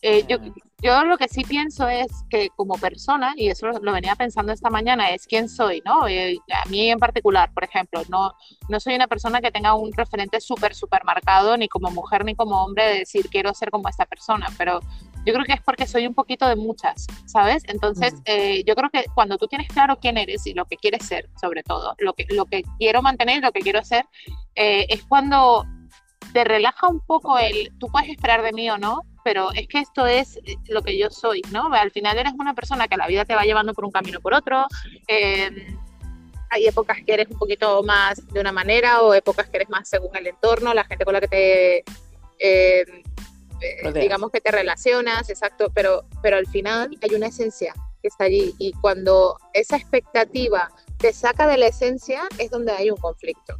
Eh, 0.00 0.24
yo, 0.28 0.38
yo 0.82 1.04
lo 1.04 1.16
que 1.16 1.28
sí 1.28 1.42
pienso 1.42 1.88
es 1.88 2.10
que 2.28 2.50
como 2.54 2.74
persona, 2.74 3.32
y 3.36 3.48
eso 3.48 3.66
lo, 3.66 3.78
lo 3.78 3.92
venía 3.92 4.14
pensando 4.14 4.52
esta 4.52 4.68
mañana, 4.68 5.10
es 5.10 5.26
quién 5.26 5.48
soy, 5.48 5.82
¿no? 5.86 6.06
Eh, 6.06 6.38
a 6.52 6.68
mí 6.68 6.90
en 6.90 6.98
particular, 6.98 7.50
por 7.54 7.64
ejemplo, 7.64 8.02
no, 8.10 8.34
no 8.68 8.78
soy 8.80 8.94
una 8.94 9.06
persona 9.06 9.40
que 9.40 9.50
tenga 9.50 9.74
un 9.74 9.92
referente 9.92 10.40
súper, 10.40 10.74
súper 10.74 11.04
marcado, 11.04 11.56
ni 11.56 11.68
como 11.68 11.90
mujer 11.90 12.24
ni 12.24 12.34
como 12.34 12.62
hombre, 12.62 12.84
de 12.86 12.98
decir 13.00 13.28
quiero 13.30 13.54
ser 13.54 13.70
como 13.70 13.88
esta 13.88 14.04
persona, 14.04 14.48
pero 14.58 14.80
yo 15.24 15.32
creo 15.32 15.44
que 15.44 15.54
es 15.54 15.62
porque 15.62 15.86
soy 15.86 16.06
un 16.06 16.14
poquito 16.14 16.46
de 16.46 16.56
muchas, 16.56 17.06
¿sabes? 17.24 17.62
Entonces, 17.66 18.12
uh 18.12 18.16
-huh. 18.18 18.22
eh, 18.26 18.64
yo 18.66 18.74
creo 18.74 18.90
que 18.90 19.06
cuando 19.14 19.38
tú 19.38 19.46
tienes 19.48 19.68
claro 19.68 19.98
quién 19.98 20.18
eres 20.18 20.46
y 20.46 20.52
lo 20.52 20.66
que 20.66 20.76
quieres 20.76 21.06
ser, 21.06 21.28
sobre 21.40 21.62
todo, 21.62 21.94
lo 21.98 22.12
que, 22.12 22.26
lo 22.28 22.44
que 22.44 22.62
quiero 22.78 23.00
mantener, 23.02 23.42
lo 23.42 23.50
que 23.50 23.60
quiero 23.60 23.82
ser, 23.82 24.04
eh, 24.54 24.86
es 24.90 25.04
cuando 25.04 25.64
te 26.32 26.44
relaja 26.44 26.86
un 26.86 27.00
poco 27.00 27.38
el, 27.38 27.72
tú 27.78 27.88
puedes 27.88 28.10
esperar 28.10 28.42
de 28.42 28.52
mí 28.52 28.70
o 28.70 28.78
no, 28.78 29.00
pero 29.26 29.50
es 29.54 29.66
que 29.66 29.80
esto 29.80 30.06
es 30.06 30.38
lo 30.68 30.82
que 30.82 30.96
yo 30.96 31.10
soy, 31.10 31.42
¿no? 31.50 31.66
Al 31.74 31.90
final 31.90 32.16
eres 32.16 32.32
una 32.38 32.54
persona 32.54 32.86
que 32.86 32.96
la 32.96 33.08
vida 33.08 33.24
te 33.24 33.34
va 33.34 33.42
llevando 33.42 33.74
por 33.74 33.84
un 33.84 33.90
camino 33.90 34.18
o 34.18 34.20
por 34.20 34.32
otro. 34.32 34.68
Eh, 35.08 35.50
hay 36.48 36.68
épocas 36.68 36.98
que 37.04 37.14
eres 37.14 37.26
un 37.28 37.36
poquito 37.36 37.82
más 37.82 38.24
de 38.28 38.38
una 38.38 38.52
manera 38.52 39.02
o 39.02 39.12
épocas 39.14 39.48
que 39.48 39.56
eres 39.56 39.68
más 39.68 39.88
según 39.88 40.16
el 40.16 40.28
entorno, 40.28 40.72
la 40.74 40.84
gente 40.84 41.04
con 41.04 41.12
la 41.12 41.20
que 41.20 41.26
te, 41.26 41.84
eh, 42.38 42.84
digamos 43.94 44.30
que 44.30 44.40
te 44.40 44.52
relacionas, 44.52 45.28
exacto, 45.28 45.72
pero, 45.74 46.04
pero 46.22 46.36
al 46.36 46.46
final 46.46 46.96
hay 47.02 47.16
una 47.16 47.26
esencia 47.26 47.74
que 48.02 48.06
está 48.06 48.26
allí 48.26 48.54
y 48.60 48.74
cuando 48.74 49.38
esa 49.54 49.76
expectativa 49.76 50.70
te 50.98 51.12
saca 51.12 51.48
de 51.48 51.56
la 51.56 51.66
esencia 51.66 52.28
es 52.38 52.52
donde 52.52 52.70
hay 52.70 52.90
un 52.92 52.96
conflicto. 52.96 53.56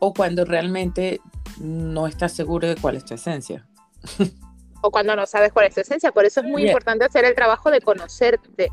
O 0.00 0.12
cuando 0.12 0.44
realmente 0.44 1.20
no 1.60 2.08
estás 2.08 2.32
seguro 2.32 2.66
de 2.66 2.74
cuál 2.74 2.96
es 2.96 3.04
tu 3.04 3.14
esencia. 3.14 3.69
o 4.82 4.90
cuando 4.90 5.14
no 5.16 5.26
sabes 5.26 5.52
cuál 5.52 5.66
es 5.66 5.74
tu 5.74 5.80
esencia. 5.80 6.12
Por 6.12 6.24
eso 6.24 6.40
es 6.40 6.46
muy 6.46 6.62
yeah. 6.62 6.70
importante 6.70 7.04
hacer 7.04 7.24
el 7.24 7.34
trabajo 7.34 7.70
de 7.70 7.80
conocerte. 7.80 8.70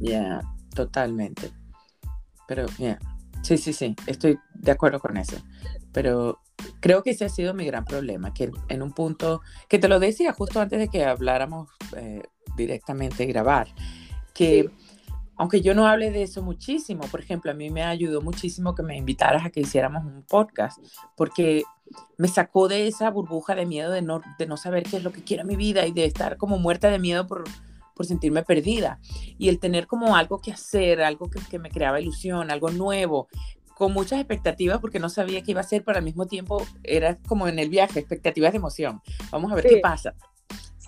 Ya, 0.00 0.10
yeah, 0.10 0.40
totalmente. 0.74 1.50
Pero, 2.46 2.66
ya, 2.66 2.76
yeah. 2.76 2.98
sí, 3.42 3.58
sí, 3.58 3.72
sí, 3.72 3.94
estoy 4.06 4.38
de 4.54 4.70
acuerdo 4.70 5.00
con 5.00 5.16
eso. 5.16 5.36
Pero 5.92 6.40
creo 6.80 7.02
que 7.02 7.10
ese 7.10 7.24
ha 7.24 7.28
sido 7.28 7.54
mi 7.54 7.66
gran 7.66 7.84
problema, 7.84 8.32
que 8.32 8.50
en 8.68 8.82
un 8.82 8.92
punto, 8.92 9.42
que 9.68 9.78
te 9.78 9.88
lo 9.88 9.98
decía 9.98 10.32
justo 10.32 10.60
antes 10.60 10.78
de 10.78 10.88
que 10.88 11.04
habláramos 11.04 11.68
eh, 11.96 12.22
directamente 12.56 13.26
grabar, 13.26 13.68
que... 14.34 14.70
Sí 14.70 14.88
aunque 15.38 15.60
yo 15.60 15.72
no 15.72 15.86
hable 15.86 16.10
de 16.10 16.24
eso 16.24 16.42
muchísimo, 16.42 17.04
por 17.04 17.20
ejemplo, 17.20 17.52
a 17.52 17.54
mí 17.54 17.70
me 17.70 17.84
ayudó 17.84 18.20
muchísimo 18.20 18.74
que 18.74 18.82
me 18.82 18.96
invitaras 18.96 19.46
a 19.46 19.50
que 19.50 19.60
hiciéramos 19.60 20.04
un 20.04 20.24
podcast, 20.24 20.78
porque 21.16 21.62
me 22.16 22.28
sacó 22.28 22.68
de 22.68 22.86
esa 22.86 23.10
burbuja 23.10 23.54
de 23.54 23.66
miedo 23.66 23.90
de 23.90 24.02
no, 24.02 24.20
de 24.38 24.46
no 24.46 24.56
saber 24.56 24.84
qué 24.84 24.98
es 24.98 25.04
lo 25.04 25.12
que 25.12 25.22
quiero 25.22 25.42
en 25.42 25.48
mi 25.48 25.56
vida 25.56 25.86
y 25.86 25.92
de 25.92 26.04
estar 26.04 26.36
como 26.36 26.58
muerta 26.58 26.90
de 26.90 26.98
miedo 26.98 27.26
por, 27.26 27.44
por 27.94 28.06
sentirme 28.06 28.42
perdida. 28.42 29.00
Y 29.38 29.48
el 29.48 29.58
tener 29.58 29.86
como 29.86 30.16
algo 30.16 30.40
que 30.40 30.52
hacer, 30.52 31.02
algo 31.02 31.30
que, 31.30 31.40
que 31.50 31.58
me 31.58 31.70
creaba 31.70 32.00
ilusión, 32.00 32.50
algo 32.50 32.70
nuevo, 32.70 33.28
con 33.78 33.92
muchas 33.92 34.18
expectativas 34.18 34.80
porque 34.80 34.98
no 34.98 35.08
sabía 35.08 35.42
qué 35.42 35.52
iba 35.52 35.60
a 35.60 35.64
hacer, 35.64 35.84
pero 35.84 35.98
al 35.98 36.04
mismo 36.04 36.26
tiempo 36.26 36.66
era 36.82 37.16
como 37.28 37.46
en 37.46 37.60
el 37.60 37.70
viaje, 37.70 38.00
expectativas 38.00 38.52
de 38.52 38.58
emoción. 38.58 39.00
Vamos 39.30 39.52
a 39.52 39.54
ver 39.54 39.68
sí. 39.68 39.76
qué 39.76 39.80
pasa. 39.80 40.14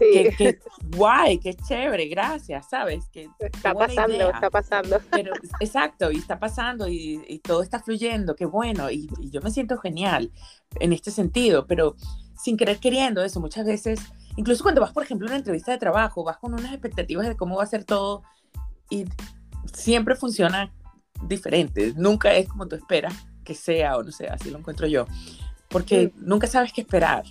Qué, 0.00 0.34
qué, 0.36 0.58
guay, 0.96 1.38
qué 1.38 1.54
chévere, 1.54 2.06
gracias, 2.08 2.70
¿sabes? 2.70 3.04
Que, 3.12 3.28
está 3.38 3.74
pasando, 3.74 4.30
está 4.30 4.48
pasando. 4.48 4.98
Pero, 5.10 5.34
exacto, 5.60 6.10
y 6.10 6.16
está 6.16 6.38
pasando 6.38 6.88
y, 6.88 7.40
todo 7.44 7.62
está 7.62 7.80
fluyendo, 7.80 8.34
qué 8.34 8.46
bueno, 8.46 8.90
y, 8.90 9.08
yo 9.30 9.42
me 9.42 9.50
siento 9.50 9.76
genial 9.76 10.32
en 10.80 10.94
este 10.94 11.10
sentido, 11.10 11.66
pero 11.66 11.96
sin 12.34 12.56
querer 12.56 12.78
queriendo 12.78 13.22
eso, 13.22 13.40
muchas 13.40 13.66
veces, 13.66 14.00
incluso 14.36 14.62
cuando 14.62 14.80
vas, 14.80 14.92
por 14.92 15.02
ejemplo, 15.02 15.26
a 15.26 15.30
una 15.30 15.38
entrevista 15.38 15.72
de 15.72 15.78
trabajo, 15.78 16.24
vas 16.24 16.38
con 16.38 16.54
unas 16.54 16.72
expectativas 16.72 17.28
de 17.28 17.36
cómo 17.36 17.56
va 17.56 17.64
a 17.64 17.66
ser 17.66 17.84
todo 17.84 18.22
y 18.88 19.04
siempre 19.74 20.16
funciona 20.16 20.72
diferente, 21.26 21.92
nunca 21.96 22.32
es 22.32 22.48
como 22.48 22.66
tú 22.66 22.76
esperas 22.76 23.14
que 23.44 23.54
sea 23.54 23.98
o 23.98 24.02
no 24.02 24.12
sé, 24.12 24.28
así 24.28 24.50
lo 24.50 24.58
encuentro 24.58 24.86
yo, 24.86 25.04
porque 25.68 26.14
nunca 26.16 26.46
sabes 26.46 26.72
qué 26.72 26.80
esperar. 26.80 27.24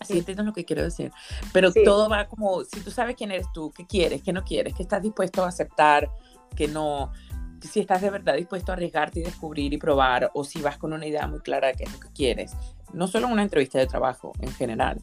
Así 0.00 0.18
entiendes 0.18 0.46
lo 0.46 0.52
que 0.52 0.64
quiero 0.64 0.82
decir. 0.82 1.12
Pero 1.52 1.72
todo 1.72 2.08
va 2.08 2.26
como, 2.26 2.64
si 2.64 2.80
tú 2.80 2.90
sabes 2.90 3.14
quién 3.16 3.30
eres 3.30 3.46
tú, 3.52 3.70
qué 3.70 3.86
quieres, 3.86 4.22
qué 4.22 4.32
no 4.32 4.42
quieres, 4.42 4.74
qué 4.74 4.82
estás 4.82 5.02
dispuesto 5.02 5.44
a 5.44 5.48
aceptar, 5.48 6.10
que 6.56 6.66
no, 6.66 7.12
si 7.60 7.80
estás 7.80 8.00
de 8.00 8.10
verdad 8.10 8.34
dispuesto 8.34 8.72
a 8.72 8.74
arriesgarte 8.74 9.20
y 9.20 9.22
descubrir 9.22 9.72
y 9.74 9.78
probar, 9.78 10.30
o 10.34 10.42
si 10.42 10.62
vas 10.62 10.78
con 10.78 10.92
una 10.92 11.06
idea 11.06 11.26
muy 11.26 11.40
clara 11.40 11.68
de 11.68 11.74
qué 11.74 11.84
es 11.84 11.92
lo 11.92 12.00
que 12.00 12.08
quieres, 12.14 12.56
no 12.92 13.06
solo 13.06 13.26
en 13.26 13.34
una 13.34 13.42
entrevista 13.42 13.78
de 13.78 13.86
trabajo 13.86 14.32
en 14.40 14.52
general, 14.52 15.00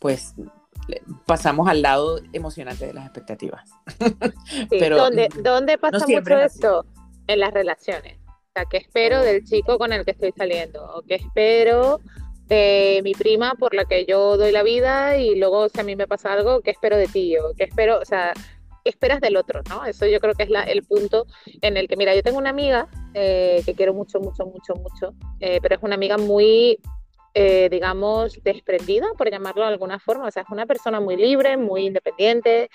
pues 0.00 0.34
pasamos 1.26 1.68
al 1.68 1.82
lado 1.82 2.20
emocionante 2.32 2.86
de 2.86 2.94
las 2.94 3.04
expectativas. 3.04 3.70
Pero, 4.70 4.96
¿dónde, 4.96 5.28
¿dónde 5.42 5.78
pasa 5.78 6.06
mucho 6.06 6.38
esto? 6.38 6.86
En 7.26 7.40
las 7.40 7.52
relaciones. 7.52 8.18
O 8.26 8.52
sea, 8.54 8.64
¿qué 8.66 8.78
espero 8.78 9.20
del 9.20 9.44
chico 9.44 9.78
con 9.78 9.92
el 9.92 10.04
que 10.04 10.10
estoy 10.10 10.32
saliendo? 10.36 10.84
¿O 10.96 11.02
qué 11.02 11.14
espero 11.16 12.00
de 12.52 13.00
mi 13.02 13.14
prima 13.14 13.54
por 13.54 13.74
la 13.74 13.86
que 13.86 14.04
yo 14.04 14.36
doy 14.36 14.52
la 14.52 14.62
vida 14.62 15.16
y 15.16 15.36
luego 15.36 15.70
si 15.70 15.80
a 15.80 15.84
mí 15.84 15.96
me 15.96 16.06
pasa 16.06 16.34
algo, 16.34 16.60
¿qué 16.60 16.70
espero 16.70 16.98
de 16.98 17.08
ti? 17.08 17.34
O 17.38 17.54
¿qué 17.56 17.64
espero? 17.64 17.98
O 17.98 18.04
sea, 18.04 18.34
¿qué 18.84 18.90
esperas 18.90 19.22
del 19.22 19.38
otro? 19.38 19.62
¿no? 19.70 19.86
Eso 19.86 20.06
yo 20.06 20.20
creo 20.20 20.34
que 20.34 20.42
es 20.42 20.50
la, 20.50 20.62
el 20.64 20.82
punto 20.82 21.26
en 21.62 21.78
el 21.78 21.88
que, 21.88 21.96
mira, 21.96 22.14
yo 22.14 22.22
tengo 22.22 22.36
una 22.36 22.50
amiga 22.50 22.88
eh, 23.14 23.62
que 23.64 23.74
quiero 23.74 23.94
mucho, 23.94 24.20
mucho, 24.20 24.44
mucho, 24.44 24.74
mucho, 24.74 25.14
eh, 25.40 25.60
pero 25.62 25.76
es 25.76 25.82
una 25.82 25.94
amiga 25.94 26.18
muy, 26.18 26.78
eh, 27.32 27.68
digamos, 27.70 28.38
desprendida, 28.42 29.06
por 29.16 29.30
llamarlo 29.30 29.62
de 29.62 29.68
alguna 29.68 29.98
forma. 29.98 30.26
O 30.26 30.30
sea, 30.30 30.42
es 30.42 30.50
una 30.50 30.66
persona 30.66 31.00
muy 31.00 31.16
libre, 31.16 31.56
muy 31.56 31.86
independiente, 31.86 32.68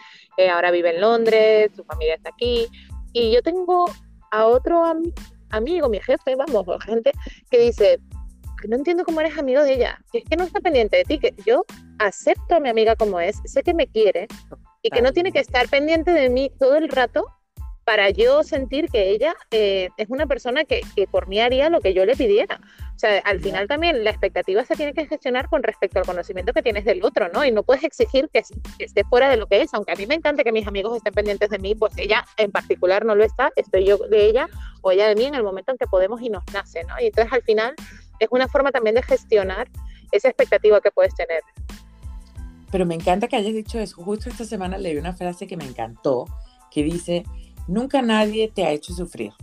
ahora 0.52 0.72
vive 0.72 0.96
en 0.96 1.02
Londres, 1.02 1.72
su 1.76 1.84
familia 1.84 2.16
está 2.16 2.30
aquí. 2.30 2.66
Y 3.14 3.32
yo 3.32 3.44
tengo 3.44 3.86
a 4.32 4.48
otro 4.48 4.84
amigo, 5.52 5.88
mi 5.88 6.00
jefe, 6.00 6.36
vamos, 6.36 6.66
gente 6.84 7.12
que 7.52 7.60
dice, 7.60 8.00
no 8.68 8.76
entiendo 8.76 9.04
cómo 9.04 9.22
eres 9.22 9.38
amigo 9.38 9.64
de 9.64 9.74
ella. 9.74 10.00
es 10.14 10.24
que 10.24 10.36
no 10.36 10.44
está 10.44 10.60
pendiente 10.60 10.98
de 10.98 11.04
ti, 11.04 11.20
que 11.20 11.34
yo 11.46 11.66
acepto 12.00 12.56
a 12.56 12.60
mi 12.60 12.70
amiga 12.70 12.96
como 12.96 13.20
es, 13.20 13.40
sé 13.46 13.64
que 13.64 13.74
me 13.74 13.88
quiere 13.88 14.28
y 14.82 14.90
que 14.90 15.02
no 15.02 15.12
tiene 15.12 15.32
que 15.32 15.40
estar 15.40 15.68
pendiente 15.70 16.12
de 16.12 16.30
mí 16.30 16.52
todo 16.60 16.76
el 16.76 16.90
rato 16.90 17.26
para 17.88 18.10
yo 18.10 18.44
sentir 18.44 18.90
que 18.90 19.12
ella 19.12 19.34
eh, 19.50 19.88
es 19.96 20.10
una 20.10 20.28
persona 20.28 20.66
que, 20.66 20.82
que, 20.94 21.08
por 21.08 21.30
mí 21.30 21.40
haría 21.40 21.70
lo 21.70 21.80
que 21.80 21.94
yo 21.94 22.06
le 22.06 22.18
pidiera. 22.18 22.60
O 22.94 23.00
sea, 23.00 23.20
al 23.20 23.40
final 23.40 23.66
también 23.70 24.04
la 24.04 24.10
expectativa 24.10 24.66
se 24.66 24.76
tiene 24.76 24.92
que 24.92 25.06
gestionar 25.06 25.48
con 25.48 25.64
respecto 25.64 26.00
al 26.00 26.06
conocimiento 26.06 26.52
que 26.52 26.62
tienes 26.62 26.84
del 26.84 27.02
otro, 27.06 27.30
¿no? 27.30 27.46
Y 27.46 27.52
no 27.52 27.64
puedes 27.64 27.86
exigir 27.86 28.28
que, 28.34 28.44
esté 28.80 29.06
fuera 29.06 29.30
de 29.30 29.38
lo 29.38 29.48
que 29.48 29.62
es, 29.62 29.74
aunque 29.74 29.94
a 29.94 29.96
mí 29.96 30.06
me 30.06 30.16
encanta 30.16 30.44
que 30.44 30.52
mis 30.52 30.68
amigos 30.68 30.98
estén 30.98 31.14
pendientes 31.14 31.50
de 31.50 31.60
mí, 31.60 31.76
pues 31.76 31.94
ella 31.98 32.26
en 32.36 32.52
particular 32.52 33.06
no 33.06 33.16
lo 33.16 33.24
está, 33.24 33.52
estoy 33.56 33.86
yo 33.86 33.98
de 33.98 34.26
ella 34.26 34.50
o 34.82 34.92
ella 34.92 35.08
de 35.08 35.16
mí 35.16 35.24
en 35.24 35.36
el 35.36 35.44
momento 35.44 35.72
en 35.72 35.78
que 35.78 35.88
podemos 35.88 36.22
y 36.22 36.30
nos 36.30 36.44
nace, 36.52 36.84
¿no? 36.84 36.96
Y 37.00 37.06
entonces 37.06 37.32
al 37.32 37.44
final 37.44 37.74
es 38.20 38.28
una 38.32 38.48
forma 38.48 38.72
también 38.72 38.96
de 38.96 39.04
gestionar 39.04 39.70
esa 40.12 40.28
expectativa 40.28 40.82
que 40.82 40.92
puedes 40.92 41.14
tener. 41.16 41.42
Pero 42.72 42.86
me 42.86 42.96
encanta 42.96 43.28
que 43.28 43.36
hayas 43.36 43.54
dicho 43.54 43.80
eso. 43.80 44.02
Justo 44.02 44.30
esta 44.30 44.46
semana 44.46 44.78
leí 44.78 44.98
una 44.98 45.14
frase 45.14 45.48
que 45.48 45.58
me 45.58 45.66
encantó, 45.66 46.26
que 46.70 46.84
dice, 46.84 47.24
nunca 47.68 48.02
nadie 48.02 48.50
te 48.54 48.66
ha 48.66 48.72
hecho 48.72 48.94
sufrir. 48.94 49.34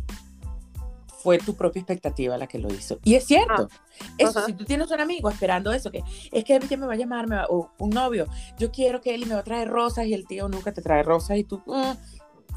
Fue 1.23 1.39
tu 1.39 1.57
propia 1.57 1.81
expectativa 1.81 2.37
la 2.37 2.47
que 2.47 2.59
lo 2.59 2.69
hizo. 2.69 2.99
Y 3.03 3.15
es 3.15 3.25
cierto. 3.25 3.69
Ah, 3.71 4.05
eso, 4.19 4.45
si 4.45 4.53
tú 4.53 4.67
tienes 4.67 4.91
un 4.91 5.01
amigo 5.01 5.31
esperando 5.31 5.73
eso, 5.73 5.91
que 5.91 6.03
es 6.31 6.45
que 6.45 6.59
que 6.59 6.77
me 6.77 6.87
va 6.87 6.93
a 6.93 6.97
llamar, 6.97 7.27
o 7.49 7.71
un 7.79 7.91
novio, 7.91 8.27
yo 8.59 8.71
quiero 8.71 9.01
que 9.01 9.15
él 9.15 9.25
me 9.27 9.35
va 9.35 9.41
a 9.41 9.45
traer 9.45 9.69
rosas 9.69 10.07
y 10.07 10.13
el 10.13 10.27
tío 10.27 10.49
nunca 10.49 10.73
te 10.75 10.83
trae 10.83 11.03
rosas 11.03 11.39
y 11.39 11.45
tú 11.45 11.63
mm, 11.65 11.93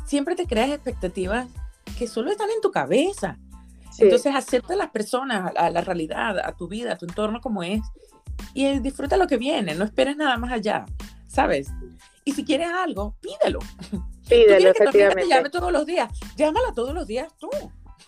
siempre 0.05 0.35
te 0.35 0.47
creas 0.47 0.71
expectativas 0.71 1.47
que 1.97 2.07
solo 2.07 2.29
están 2.29 2.49
en 2.49 2.59
tu 2.59 2.71
cabeza. 2.71 3.37
Entonces 3.99 4.35
acepta 4.35 4.73
a 4.73 4.77
las 4.77 4.89
personas, 4.89 5.51
a, 5.55 5.69
la 5.69 5.81
realidad, 5.81 6.39
a 6.39 6.55
tu 6.55 6.67
vida, 6.67 6.93
a 6.93 6.97
tu 6.97 7.05
entorno 7.05 7.41
como 7.41 7.63
es 7.63 7.81
y 8.53 8.79
disfruta 8.79 9.17
lo 9.17 9.27
que 9.27 9.37
viene, 9.37 9.75
no 9.75 9.83
esperes 9.83 10.15
nada 10.17 10.37
más 10.37 10.51
allá, 10.51 10.85
¿sabes? 11.27 11.69
Y 12.23 12.33
si 12.33 12.43
quieres 12.43 12.67
algo, 12.67 13.15
pídelo. 13.21 13.59
Pídelo, 14.29 14.73
¿Tú 14.73 14.91
quieres 14.91 15.15
que 15.15 15.21
te 15.21 15.27
llame 15.29 15.49
todos 15.49 15.71
los 15.71 15.85
días? 15.85 16.11
Llámala 16.35 16.73
todos 16.73 16.93
los 16.93 17.07
días 17.07 17.29
tú. 17.39 17.49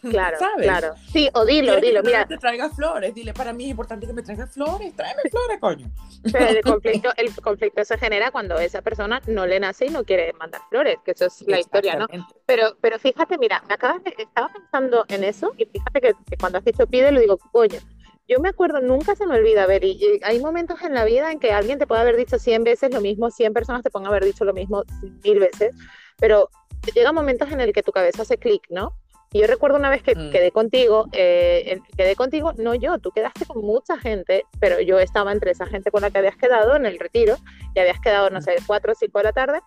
Claro, 0.09 0.37
claro. 0.57 0.93
Sí, 1.11 1.29
o 1.33 1.45
dilo, 1.45 1.79
dilo, 1.81 2.01
mira. 2.03 2.23
Que 2.23 2.35
te 2.35 2.37
traiga 2.37 2.69
flores, 2.69 3.13
dile, 3.13 3.33
para 3.33 3.51
mí 3.51 3.65
es 3.65 3.71
importante 3.71 4.07
que 4.07 4.13
me 4.13 4.23
traiga 4.23 4.47
flores, 4.47 4.95
tráeme 4.95 5.21
flores, 5.29 5.59
coño. 5.59 5.91
Pero 6.31 6.47
el 6.47 6.61
conflicto, 6.63 7.09
el 7.17 7.35
conflicto 7.35 7.83
se 7.83 7.97
genera 7.97 8.31
cuando 8.31 8.57
esa 8.59 8.81
persona 8.81 9.21
no 9.27 9.45
le 9.45 9.59
nace 9.59 9.87
y 9.87 9.89
no 9.89 10.03
quiere 10.03 10.31
mandar 10.33 10.61
flores, 10.69 10.97
que 11.03 11.11
eso 11.11 11.25
es 11.25 11.41
la 11.47 11.59
historia, 11.59 11.95
¿no? 11.95 12.07
Pero, 12.45 12.77
pero 12.81 12.97
fíjate, 12.97 13.37
mira, 13.37 13.61
me 13.67 13.73
acabas 13.73 14.03
de, 14.03 14.13
estaba 14.17 14.49
pensando 14.53 15.05
en 15.09 15.23
eso 15.23 15.53
y 15.57 15.65
fíjate 15.65 16.01
que, 16.01 16.13
cuando 16.39 16.59
has 16.59 16.65
dicho 16.65 16.87
pide, 16.87 17.11
lo 17.11 17.19
digo, 17.19 17.37
coño, 17.51 17.79
yo 18.27 18.39
me 18.39 18.49
acuerdo, 18.49 18.79
nunca 18.79 19.15
se 19.15 19.25
me 19.25 19.35
olvida, 19.35 19.65
ver, 19.65 19.83
y, 19.83 20.19
hay 20.23 20.39
momentos 20.39 20.81
en 20.81 20.93
la 20.93 21.03
vida 21.03 21.31
en 21.31 21.39
que 21.39 21.51
alguien 21.51 21.79
te 21.79 21.87
puede 21.87 22.01
haber 22.01 22.15
dicho 22.15 22.39
100 22.39 22.63
veces 22.63 22.93
lo 22.93 23.01
mismo, 23.01 23.31
100 23.31 23.53
personas 23.53 23.83
te 23.83 23.89
pueden 23.89 24.07
haber 24.07 24.23
dicho 24.23 24.45
lo 24.45 24.53
mismo 24.53 24.83
mil 25.23 25.39
veces, 25.39 25.73
pero 26.17 26.49
llega 26.93 27.11
momentos 27.11 27.51
en 27.51 27.59
el 27.59 27.73
que 27.73 27.83
tu 27.83 27.91
cabeza 27.91 28.21
hace 28.21 28.37
clic, 28.37 28.63
¿no? 28.69 28.93
Y 29.31 29.41
yo 29.41 29.47
recuerdo 29.47 29.77
una 29.77 29.89
vez 29.89 30.01
que 30.01 30.15
mm. 30.15 30.31
quedé 30.31 30.51
contigo, 30.51 31.07
eh, 31.11 31.79
quedé 31.95 32.15
contigo, 32.15 32.53
no 32.57 32.73
yo, 32.73 32.97
tú 32.99 33.11
quedaste 33.11 33.45
con 33.45 33.63
mucha 33.63 33.97
gente, 33.97 34.45
pero 34.59 34.79
yo 34.79 34.99
estaba 34.99 35.31
entre 35.31 35.51
esa 35.51 35.67
gente 35.67 35.91
con 35.91 36.01
la 36.01 36.09
que 36.09 36.17
habías 36.17 36.35
quedado 36.35 36.75
en 36.75 36.85
el 36.85 36.97
retiro, 36.99 37.37
y 37.75 37.79
habías 37.79 37.99
quedado, 37.99 38.29
no 38.29 38.39
mm. 38.39 38.43
sé, 38.43 38.55
cuatro 38.65 38.93
o 38.93 38.95
cinco 38.95 39.19
de 39.19 39.25
la 39.25 39.33
tarde, 39.33 39.61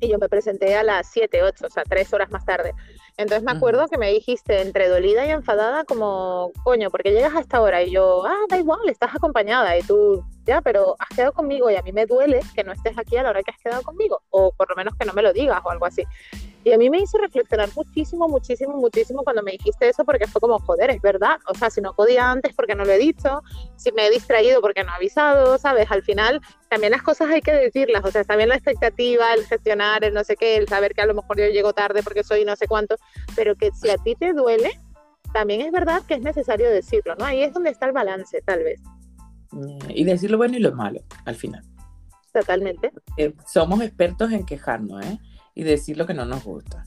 y 0.00 0.08
yo 0.08 0.18
me 0.18 0.28
presenté 0.28 0.76
a 0.76 0.82
las 0.82 1.08
7, 1.10 1.42
8, 1.42 1.66
o 1.66 1.70
sea, 1.70 1.82
tres 1.82 2.12
horas 2.12 2.30
más 2.30 2.44
tarde. 2.44 2.74
Entonces 3.16 3.42
me 3.42 3.50
acuerdo 3.50 3.88
que 3.88 3.98
me 3.98 4.12
dijiste 4.12 4.60
entre 4.60 4.88
dolida 4.88 5.26
y 5.26 5.30
enfadada 5.30 5.84
como, 5.84 6.52
coño, 6.62 6.88
porque 6.90 7.10
llegas 7.10 7.34
a 7.34 7.40
esta 7.40 7.60
hora 7.60 7.82
y 7.82 7.90
yo, 7.90 8.24
ah, 8.24 8.44
da 8.48 8.58
igual, 8.58 8.88
estás 8.88 9.14
acompañada 9.14 9.76
y 9.76 9.82
tú, 9.82 10.24
ya, 10.44 10.60
pero 10.60 10.94
has 11.00 11.08
quedado 11.08 11.32
conmigo 11.32 11.68
y 11.68 11.74
a 11.74 11.82
mí 11.82 11.92
me 11.92 12.06
duele 12.06 12.40
que 12.54 12.62
no 12.62 12.72
estés 12.72 12.96
aquí 12.96 13.16
a 13.16 13.24
la 13.24 13.30
hora 13.30 13.42
que 13.42 13.50
has 13.50 13.58
quedado 13.58 13.82
conmigo, 13.82 14.22
o 14.30 14.52
por 14.52 14.70
lo 14.70 14.76
menos 14.76 14.94
que 14.96 15.04
no 15.04 15.12
me 15.14 15.22
lo 15.22 15.32
digas 15.32 15.60
o 15.64 15.70
algo 15.70 15.86
así. 15.86 16.04
Y 16.68 16.72
a 16.74 16.76
mí 16.76 16.90
me 16.90 16.98
hizo 16.98 17.16
reflexionar 17.16 17.70
muchísimo, 17.74 18.28
muchísimo, 18.28 18.76
muchísimo 18.76 19.22
cuando 19.22 19.42
me 19.42 19.52
dijiste 19.52 19.88
eso, 19.88 20.04
porque 20.04 20.26
fue 20.26 20.38
como, 20.38 20.58
joder, 20.58 20.90
es 20.90 21.00
verdad. 21.00 21.38
O 21.46 21.54
sea, 21.54 21.70
si 21.70 21.80
no 21.80 21.94
podía 21.94 22.30
antes 22.30 22.54
porque 22.54 22.74
no 22.74 22.84
lo 22.84 22.92
he 22.92 22.98
dicho, 22.98 23.40
si 23.76 23.90
me 23.92 24.06
he 24.06 24.10
distraído 24.10 24.60
porque 24.60 24.84
no 24.84 24.92
he 24.92 24.96
avisado, 24.96 25.56
¿sabes? 25.56 25.90
Al 25.90 26.02
final, 26.02 26.42
también 26.68 26.92
las 26.92 27.00
cosas 27.02 27.30
hay 27.30 27.40
que 27.40 27.52
decirlas. 27.52 28.04
O 28.04 28.10
sea, 28.10 28.22
también 28.22 28.50
la 28.50 28.56
expectativa, 28.56 29.32
el 29.32 29.46
gestionar, 29.46 30.04
el 30.04 30.12
no 30.12 30.22
sé 30.24 30.36
qué, 30.36 30.56
el 30.58 30.68
saber 30.68 30.92
que 30.92 31.00
a 31.00 31.06
lo 31.06 31.14
mejor 31.14 31.38
yo 31.38 31.46
llego 31.46 31.72
tarde 31.72 32.02
porque 32.02 32.22
soy 32.22 32.44
no 32.44 32.54
sé 32.54 32.66
cuánto, 32.68 32.96
pero 33.34 33.56
que 33.56 33.70
si 33.72 33.88
a 33.88 33.96
ti 33.96 34.14
te 34.14 34.34
duele, 34.34 34.78
también 35.32 35.62
es 35.62 35.72
verdad 35.72 36.02
que 36.06 36.14
es 36.14 36.20
necesario 36.20 36.68
decirlo, 36.68 37.14
¿no? 37.18 37.24
Ahí 37.24 37.42
es 37.42 37.54
donde 37.54 37.70
está 37.70 37.86
el 37.86 37.92
balance, 37.92 38.42
tal 38.42 38.62
vez. 38.62 38.78
Y 39.88 40.04
decir 40.04 40.30
lo 40.30 40.36
bueno 40.36 40.58
y 40.58 40.60
lo 40.60 40.74
malo, 40.74 41.00
al 41.24 41.34
final. 41.34 41.64
Totalmente. 42.30 42.92
Eh, 43.16 43.32
somos 43.46 43.80
expertos 43.80 44.30
en 44.32 44.44
quejarnos, 44.44 45.02
¿eh? 45.02 45.18
Y 45.58 45.64
decir 45.64 45.98
lo 45.98 46.06
que 46.06 46.14
no 46.14 46.24
nos 46.24 46.44
gusta. 46.44 46.84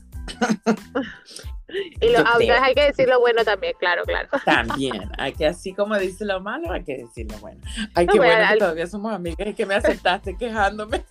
y 2.00 2.08
lo, 2.08 2.26
hay 2.26 2.74
que 2.74 2.84
decir 2.84 3.06
lo 3.06 3.20
bueno 3.20 3.44
también, 3.44 3.74
claro, 3.78 4.02
claro. 4.04 4.30
También, 4.46 5.10
hay 5.18 5.34
que 5.34 5.46
así 5.46 5.74
como 5.74 5.98
dice 5.98 6.24
lo 6.24 6.40
malo, 6.40 6.72
hay 6.72 6.82
que 6.82 6.96
decir 6.96 7.30
lo 7.30 7.36
bueno. 7.36 7.60
Hay 7.94 8.06
que 8.06 8.16
bueno 8.16 8.48
que 8.50 8.58
todavía 8.58 8.86
somos 8.86 9.12
amigas 9.12 9.46
y 9.46 9.52
que 9.52 9.66
me 9.66 9.74
aceptaste 9.74 10.38
quejándome. 10.38 11.04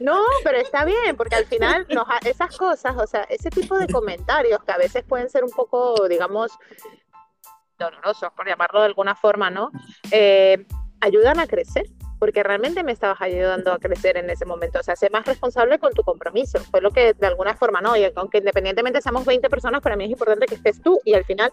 No, 0.00 0.22
pero 0.42 0.56
está 0.56 0.86
bien, 0.86 1.14
porque 1.18 1.36
al 1.36 1.44
final 1.44 1.86
nos, 1.90 2.06
esas 2.24 2.56
cosas, 2.56 2.96
o 2.96 3.06
sea, 3.06 3.24
ese 3.24 3.50
tipo 3.50 3.78
de 3.78 3.86
comentarios 3.88 4.64
que 4.64 4.72
a 4.72 4.78
veces 4.78 5.04
pueden 5.04 5.28
ser 5.28 5.44
un 5.44 5.50
poco, 5.50 6.08
digamos, 6.08 6.50
dolorosos, 7.78 8.32
por 8.34 8.48
llamarlo 8.48 8.80
de 8.80 8.86
alguna 8.86 9.14
forma, 9.14 9.50
¿no? 9.50 9.70
Eh, 10.10 10.66
ayudan 11.02 11.40
a 11.40 11.46
crecer 11.46 11.90
porque 12.22 12.44
realmente 12.44 12.84
me 12.84 12.92
estabas 12.92 13.20
ayudando 13.20 13.72
a 13.72 13.80
crecer 13.80 14.16
en 14.16 14.30
ese 14.30 14.44
momento. 14.44 14.78
O 14.78 14.82
sea, 14.84 14.94
sé 14.94 15.10
más 15.10 15.26
responsable 15.26 15.80
con 15.80 15.92
tu 15.92 16.04
compromiso. 16.04 16.60
Fue 16.70 16.80
lo 16.80 16.92
que 16.92 17.14
de 17.14 17.26
alguna 17.26 17.56
forma 17.56 17.80
no. 17.80 17.96
Y 17.96 18.04
aunque 18.14 18.38
independientemente 18.38 19.02
seamos 19.02 19.24
20 19.24 19.50
personas, 19.50 19.82
para 19.82 19.96
mí 19.96 20.04
es 20.04 20.10
importante 20.12 20.46
que 20.46 20.54
estés 20.54 20.80
tú. 20.80 21.00
Y 21.04 21.14
al 21.14 21.24
final, 21.24 21.52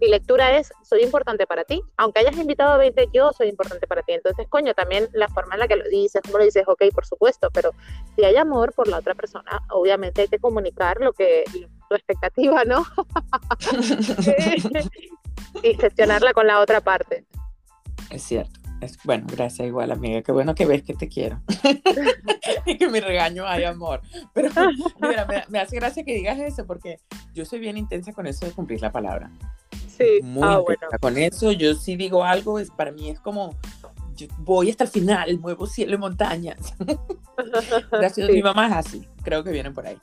mi 0.00 0.08
lectura 0.08 0.56
es: 0.56 0.72
soy 0.82 1.02
importante 1.02 1.46
para 1.46 1.64
ti. 1.64 1.82
Aunque 1.98 2.20
hayas 2.20 2.34
invitado 2.38 2.72
a 2.72 2.78
20, 2.78 3.10
yo 3.12 3.30
soy 3.34 3.48
importante 3.48 3.86
para 3.86 4.00
ti. 4.00 4.12
Entonces, 4.12 4.46
coño, 4.48 4.72
también 4.72 5.06
la 5.12 5.28
forma 5.28 5.52
en 5.52 5.60
la 5.60 5.68
que 5.68 5.76
lo 5.76 5.84
dices, 5.86 6.22
cómo 6.24 6.38
lo 6.38 6.44
dices, 6.44 6.64
ok, 6.66 6.84
por 6.94 7.04
supuesto. 7.04 7.50
Pero 7.52 7.72
si 8.16 8.24
hay 8.24 8.36
amor 8.36 8.72
por 8.72 8.88
la 8.88 8.96
otra 8.96 9.14
persona, 9.14 9.60
obviamente 9.68 10.22
hay 10.22 10.28
que 10.28 10.38
comunicar 10.38 10.98
lo 10.98 11.12
que 11.12 11.44
tu 11.90 11.94
expectativa, 11.94 12.64
¿no? 12.64 12.86
y 15.62 15.74
gestionarla 15.74 16.32
con 16.32 16.46
la 16.46 16.60
otra 16.60 16.80
parte. 16.80 17.26
Es 18.10 18.22
cierto. 18.22 18.65
Es, 18.80 18.98
bueno, 19.04 19.26
gracias 19.30 19.66
igual, 19.66 19.90
amiga. 19.90 20.22
Qué 20.22 20.32
bueno 20.32 20.54
que 20.54 20.66
ves 20.66 20.82
que 20.82 20.94
te 20.94 21.08
quiero. 21.08 21.40
y 22.66 22.76
que 22.76 22.88
mi 22.88 23.00
regaño 23.00 23.46
hay 23.46 23.64
amor. 23.64 24.02
Pero 24.34 24.50
mira, 25.00 25.26
me, 25.48 25.58
hace 25.58 25.76
gracia 25.76 26.04
que 26.04 26.14
digas 26.14 26.38
eso 26.38 26.66
porque 26.66 26.98
yo 27.34 27.44
soy 27.44 27.58
bien 27.58 27.76
intensa 27.76 28.12
con 28.12 28.26
eso 28.26 28.44
de 28.44 28.52
cumplir 28.52 28.82
la 28.82 28.92
palabra. 28.92 29.30
Sí, 29.88 30.20
muy 30.22 30.42
ah, 30.46 30.58
bueno. 30.58 30.80
Con 31.00 31.16
eso 31.16 31.52
yo 31.52 31.74
sí 31.74 31.96
digo 31.96 32.22
algo, 32.22 32.58
es, 32.58 32.70
para 32.70 32.92
mí 32.92 33.08
es 33.08 33.18
como, 33.18 33.56
yo 34.14 34.26
voy 34.38 34.68
hasta 34.68 34.84
el 34.84 34.90
final, 34.90 35.38
muevo 35.38 35.66
cielo 35.66 35.94
y 35.94 35.98
montañas. 35.98 36.74
Gracias, 37.90 38.30
mi 38.30 38.42
mamá 38.42 38.66
es 38.66 38.72
así, 38.74 39.08
creo 39.22 39.42
que 39.42 39.50
vienen 39.52 39.72
por 39.72 39.86
ahí. 39.86 39.96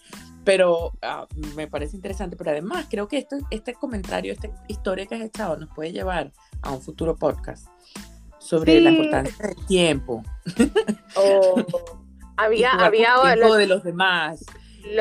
Pero 0.44 0.92
ah, 1.04 1.28
me 1.56 1.68
parece 1.68 1.96
interesante, 1.96 2.36
pero 2.36 2.50
además 2.50 2.88
creo 2.90 3.08
que 3.08 3.20
esto, 3.20 3.38
este 3.52 3.76
comentario, 3.76 4.34
esta 4.34 4.50
historia 4.68 5.06
que 5.06 5.16
has 5.16 5.22
echado 5.22 5.58
nos 5.58 5.70
puede 5.70 5.92
llevar 5.92 6.32
a 6.64 6.72
un 6.72 6.82
futuro 6.82 7.16
podcast 7.16 7.68
sobre 8.44 8.82
la 8.82 8.92
importancia 8.92 9.48
del 9.48 9.66
tiempo. 9.66 10.24
Oh, 11.16 11.64
había, 12.38 12.72
había 12.72 13.16
el 13.24 13.40
tiempo 13.40 13.56
de 13.56 13.68
los 13.68 13.84
demás. 13.84 14.46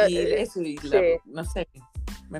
y 0.09 0.17
eso, 0.17 0.63
y 0.63 0.79
no 1.27 1.45
sé, 1.45 1.69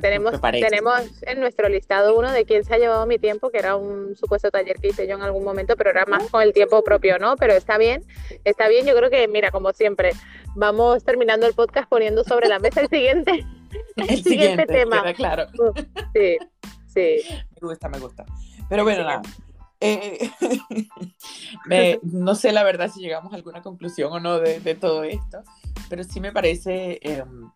tenemos, 0.01 0.41
tenemos 0.41 1.23
en 1.23 1.41
nuestro 1.41 1.69
listado 1.69 2.17
uno 2.17 2.33
de 2.33 2.45
quién 2.45 2.65
se 2.65 2.75
ha 2.75 2.79
llevado 2.79 3.07
mi 3.07 3.19
tiempo, 3.19 3.51
que 3.51 3.59
era 3.59 3.77
un 3.77 4.17
supuesto 4.17 4.51
taller 4.51 4.77
que 4.79 4.89
hice 4.89 5.07
yo 5.07 5.17
en 5.17 5.23
algún 5.23 5.45
momento, 5.45 5.77
pero 5.77 5.91
era 5.91 6.07
más 6.07 6.31
con 6.31 6.43
el 6.43 6.53
tiempo 6.53 6.83
propio, 6.83 7.19
¿no? 7.19 7.37
Pero 7.37 7.53
está 7.53 7.77
bien, 7.77 8.05
está 8.45 8.69
bien. 8.69 8.87
Yo 8.87 8.95
creo 8.97 9.11
que, 9.11 9.29
mira, 9.29 9.51
como 9.51 9.73
siempre, 9.73 10.13
vamos 10.55 11.05
terminando 11.05 11.47
el 11.47 11.55
podcast 11.55 11.89
poniendo 11.89 12.25
sobre 12.25 12.49
la 12.49 12.59
mesa 12.59 12.81
el 12.81 12.89
siguiente, 12.89 13.45
el, 13.97 14.23
siguiente, 14.23 14.67
tema. 14.67 15.13
Claro. 15.15 15.47
Sí, 16.15 16.39
sí. 16.87 17.17
Me 17.61 17.69
gusta, 17.69 17.89
me 17.89 17.99
gusta. 17.99 18.25
Pero 18.69 18.85
bueno, 18.85 19.03
nada. 19.05 19.23
Eh, 19.85 20.31
no 22.03 22.37
sé 22.37 22.53
la 22.53 22.63
verdad 22.63 22.89
si 22.89 23.01
llegamos 23.01 23.33
a 23.33 23.37
alguna 23.37 23.63
conclusión 23.63 24.13
o 24.13 24.21
no 24.21 24.39
de, 24.39 24.61
de 24.61 24.75
todo 24.77 25.03
esto, 25.03 25.43
pero 25.89 26.05
sí 26.05 26.21
me 26.21 26.31
parece 26.31 27.01
em, 27.03 27.51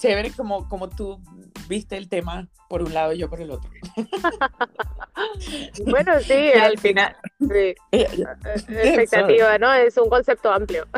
chévere 0.00 0.32
como, 0.32 0.68
como 0.68 0.88
tú 0.88 1.20
viste 1.68 1.96
el 1.96 2.08
tema 2.08 2.48
por 2.68 2.82
un 2.82 2.92
lado 2.92 3.12
y 3.12 3.18
yo 3.18 3.30
por 3.30 3.40
el 3.40 3.52
otro. 3.52 3.70
bueno, 5.86 6.18
sí, 6.20 6.50
al 6.60 6.76
final, 6.78 7.16
sí. 7.38 7.74
Expectativa, 7.92 9.58
¿no? 9.58 9.72
Es 9.72 9.96
un 9.96 10.08
concepto 10.08 10.52
amplio. 10.52 10.88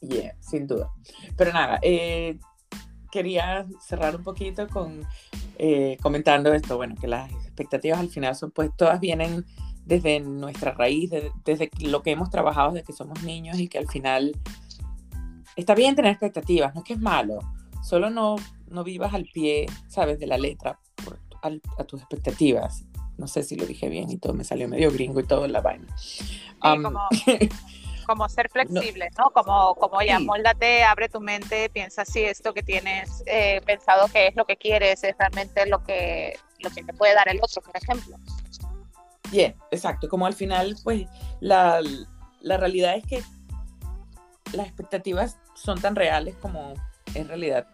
Yeah, 0.00 0.36
sin 0.40 0.66
duda. 0.66 0.90
Pero 1.36 1.52
nada, 1.52 1.80
eh, 1.82 2.38
quería 3.10 3.66
cerrar 3.80 4.14
un 4.14 4.22
poquito 4.22 4.68
con 4.68 5.04
eh, 5.58 5.96
comentando 6.02 6.52
esto, 6.52 6.76
bueno, 6.76 6.94
que 7.00 7.08
las 7.08 7.30
expectativas 7.32 7.98
al 7.98 8.08
final 8.08 8.34
son, 8.36 8.50
pues 8.50 8.70
todas 8.76 9.00
vienen 9.00 9.44
desde 9.84 10.20
nuestra 10.20 10.72
raíz, 10.72 11.10
desde 11.44 11.70
lo 11.80 12.02
que 12.02 12.12
hemos 12.12 12.30
trabajado 12.30 12.72
desde 12.72 12.86
que 12.86 12.92
somos 12.92 13.22
niños 13.22 13.58
y 13.58 13.68
que 13.68 13.78
al 13.78 13.88
final 13.88 14.32
está 15.56 15.74
bien 15.74 15.96
tener 15.96 16.12
expectativas, 16.12 16.74
no 16.74 16.80
es 16.80 16.86
que 16.86 16.94
es 16.94 17.00
malo, 17.00 17.40
solo 17.82 18.10
no, 18.10 18.36
no 18.68 18.84
vivas 18.84 19.12
al 19.14 19.24
pie, 19.24 19.66
sabes, 19.88 20.18
de 20.18 20.26
la 20.26 20.38
letra 20.38 20.78
a 21.78 21.84
tus 21.84 22.00
expectativas. 22.00 22.84
No 23.18 23.26
sé 23.26 23.42
si 23.42 23.56
lo 23.56 23.66
dije 23.66 23.88
bien 23.88 24.10
y 24.10 24.16
todo 24.16 24.32
me 24.32 24.44
salió 24.44 24.68
medio 24.68 24.90
gringo 24.90 25.20
y 25.20 25.26
todo 25.26 25.44
en 25.44 25.52
la 25.52 25.60
vaina. 25.60 25.86
como, 28.06 28.28
ser 28.28 28.48
flexible, 28.48 29.10
¿no? 29.18 29.30
Como, 29.30 29.74
como 29.74 30.02
ya, 30.02 30.18
moldate, 30.18 30.84
abre 30.84 31.08
tu 31.08 31.20
mente, 31.20 31.68
piensa 31.70 32.04
si 32.04 32.20
esto 32.20 32.54
que 32.54 32.62
tienes 32.62 33.22
eh, 33.26 33.60
pensado 33.64 34.08
que 34.08 34.28
es 34.28 34.36
lo 34.36 34.44
que 34.44 34.56
quieres, 34.56 35.02
es 35.04 35.16
realmente 35.18 35.66
lo 35.66 35.82
que, 35.82 36.38
lo 36.60 36.70
que 36.70 36.84
te 36.84 36.92
puede 36.92 37.14
dar 37.14 37.28
el 37.28 37.38
otro, 37.42 37.62
por 37.62 37.76
ejemplo. 37.76 38.16
Bien, 39.32 39.56
exacto. 39.70 40.08
Como 40.08 40.26
al 40.26 40.34
final, 40.34 40.76
pues, 40.84 41.06
la, 41.40 41.80
la 42.40 42.56
realidad 42.58 42.96
es 42.96 43.04
que 43.04 43.22
las 44.52 44.66
expectativas 44.66 45.38
son 45.54 45.80
tan 45.80 45.96
reales 45.96 46.36
como 46.36 46.74
en 47.14 47.26
realidad 47.26 47.66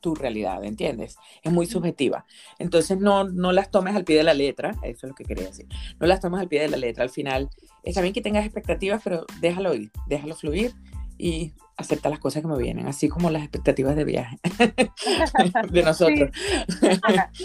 tu 0.00 0.14
realidad, 0.14 0.64
¿entiendes? 0.64 1.16
Es 1.42 1.52
muy 1.52 1.66
subjetiva. 1.66 2.24
Entonces 2.58 2.98
no, 2.98 3.24
no 3.24 3.52
las 3.52 3.70
tomes 3.70 3.94
al 3.94 4.04
pie 4.04 4.16
de 4.16 4.22
la 4.22 4.34
letra, 4.34 4.70
eso 4.82 5.06
es 5.06 5.10
lo 5.10 5.14
que 5.14 5.24
quería 5.24 5.46
decir, 5.46 5.66
no 5.98 6.06
las 6.06 6.20
tomes 6.20 6.40
al 6.40 6.48
pie 6.48 6.62
de 6.62 6.68
la 6.68 6.76
letra, 6.76 7.02
al 7.02 7.10
final 7.10 7.50
está 7.82 8.00
bien 8.00 8.14
que 8.14 8.22
tengas 8.22 8.44
expectativas, 8.44 9.02
pero 9.04 9.26
déjalo 9.40 9.74
ir, 9.74 9.90
déjalo 10.06 10.34
fluir 10.34 10.72
y 11.18 11.52
acepta 11.76 12.08
las 12.08 12.18
cosas 12.18 12.42
que 12.42 12.48
me 12.48 12.56
vienen, 12.56 12.86
así 12.86 13.08
como 13.08 13.30
las 13.30 13.42
expectativas 13.42 13.96
de 13.96 14.04
viaje 14.04 14.38
de 15.70 15.82
nosotros. 15.82 16.30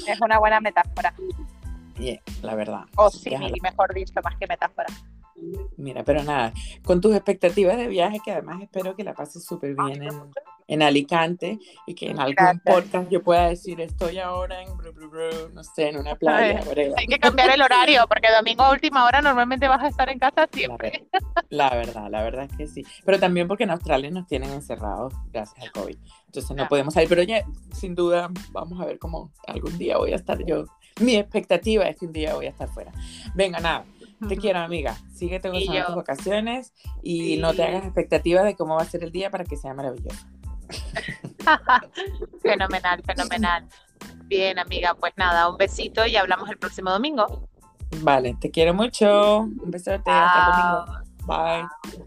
Es 0.07 0.21
una 0.21 0.39
buena 0.39 0.61
metáfora. 0.61 1.13
La 2.41 2.55
verdad. 2.55 2.85
O 2.97 3.09
sí, 3.09 3.31
mejor 3.61 3.93
dicho, 3.93 4.13
más 4.23 4.35
que 4.37 4.47
metáfora. 4.47 4.87
Mira, 5.77 6.03
pero 6.03 6.23
nada, 6.23 6.53
con 6.83 7.01
tus 7.01 7.13
expectativas 7.13 7.77
de 7.77 7.87
viaje, 7.87 8.19
que 8.23 8.31
además 8.31 8.61
espero 8.61 8.95
que 8.95 9.03
la 9.03 9.13
pases 9.13 9.45
súper 9.45 9.75
bien 9.75 10.03
en, 10.03 10.31
en, 10.67 10.81
Alicante 10.81 11.59
y 11.85 11.93
que 11.93 12.09
en 12.09 12.19
algún 12.19 12.61
podcast 12.63 13.09
yo 13.09 13.21
pueda 13.21 13.49
decir 13.49 13.81
estoy 13.81 14.17
ahora 14.19 14.61
en, 14.61 14.69
no 15.53 15.63
sé, 15.63 15.89
en 15.89 15.97
una 15.97 16.15
playa. 16.15 16.61
hay 16.95 17.07
que 17.07 17.19
cambiar 17.19 17.51
el 17.51 17.61
horario 17.61 18.05
porque 18.07 18.29
domingo 18.35 18.63
a 18.63 18.71
última 18.71 19.05
hora 19.05 19.21
normalmente 19.21 19.67
vas 19.67 19.83
a 19.83 19.89
estar 19.89 20.09
en 20.09 20.19
casa 20.19 20.47
siempre. 20.51 21.05
La, 21.49 21.69
verdad, 21.75 22.09
la 22.09 22.23
verdad 22.23 22.47
es 22.49 22.57
que 22.57 22.67
sí. 22.67 22.85
Pero 23.03 23.19
también 23.19 23.47
porque 23.47 23.65
en 23.65 23.71
Australia 23.71 24.09
nos 24.11 24.27
tienen 24.27 24.51
encerrados 24.51 25.13
gracias 25.31 25.61
al 25.61 25.71
COVID. 25.73 25.97
Entonces 26.27 26.55
no 26.55 26.67
podemos 26.67 26.93
salir, 26.93 27.09
pero 27.09 27.23
ya 27.23 27.45
sin 27.73 27.93
duda 27.93 28.29
vamos 28.51 28.79
a 28.81 28.85
ver 28.85 28.99
cómo 28.99 29.33
algún 29.47 29.77
día 29.77 29.97
voy 29.97 30.13
a 30.13 30.15
estar 30.15 30.43
yo. 30.45 30.65
Mi 31.01 31.15
expectativa 31.15 31.83
es 31.85 31.97
que 31.97 32.05
un 32.05 32.13
día 32.13 32.33
voy 32.35 32.45
a 32.45 32.49
estar 32.49 32.69
fuera. 32.69 32.91
Venga, 33.33 33.59
nada 33.59 33.85
te 34.27 34.37
quiero, 34.37 34.59
amiga. 34.59 34.95
Síguete 35.13 35.49
gozando 35.49 35.85
tus 35.85 35.95
vacaciones 35.95 36.73
y 37.03 37.37
no 37.37 37.53
te 37.53 37.63
hagas 37.63 37.83
expectativas 37.83 38.43
de 38.45 38.55
cómo 38.55 38.75
va 38.75 38.81
a 38.81 38.85
ser 38.85 39.03
el 39.03 39.11
día 39.11 39.29
para 39.29 39.43
que 39.43 39.57
sea 39.57 39.73
maravilloso. 39.73 40.25
fenomenal, 42.41 43.03
fenomenal. 43.03 43.67
Bien, 44.25 44.57
amiga, 44.57 44.95
pues 44.95 45.13
nada, 45.17 45.49
un 45.49 45.57
besito 45.57 46.05
y 46.05 46.15
hablamos 46.15 46.49
el 46.49 46.57
próximo 46.57 46.91
domingo. 46.91 47.47
Vale, 48.01 48.35
te 48.39 48.49
quiero 48.49 48.73
mucho. 48.73 49.41
Un 49.41 49.71
besote. 49.71 50.09
Hasta 50.09 50.39
el 50.39 50.51
domingo. 50.51 51.05
Bye. 51.27 52.05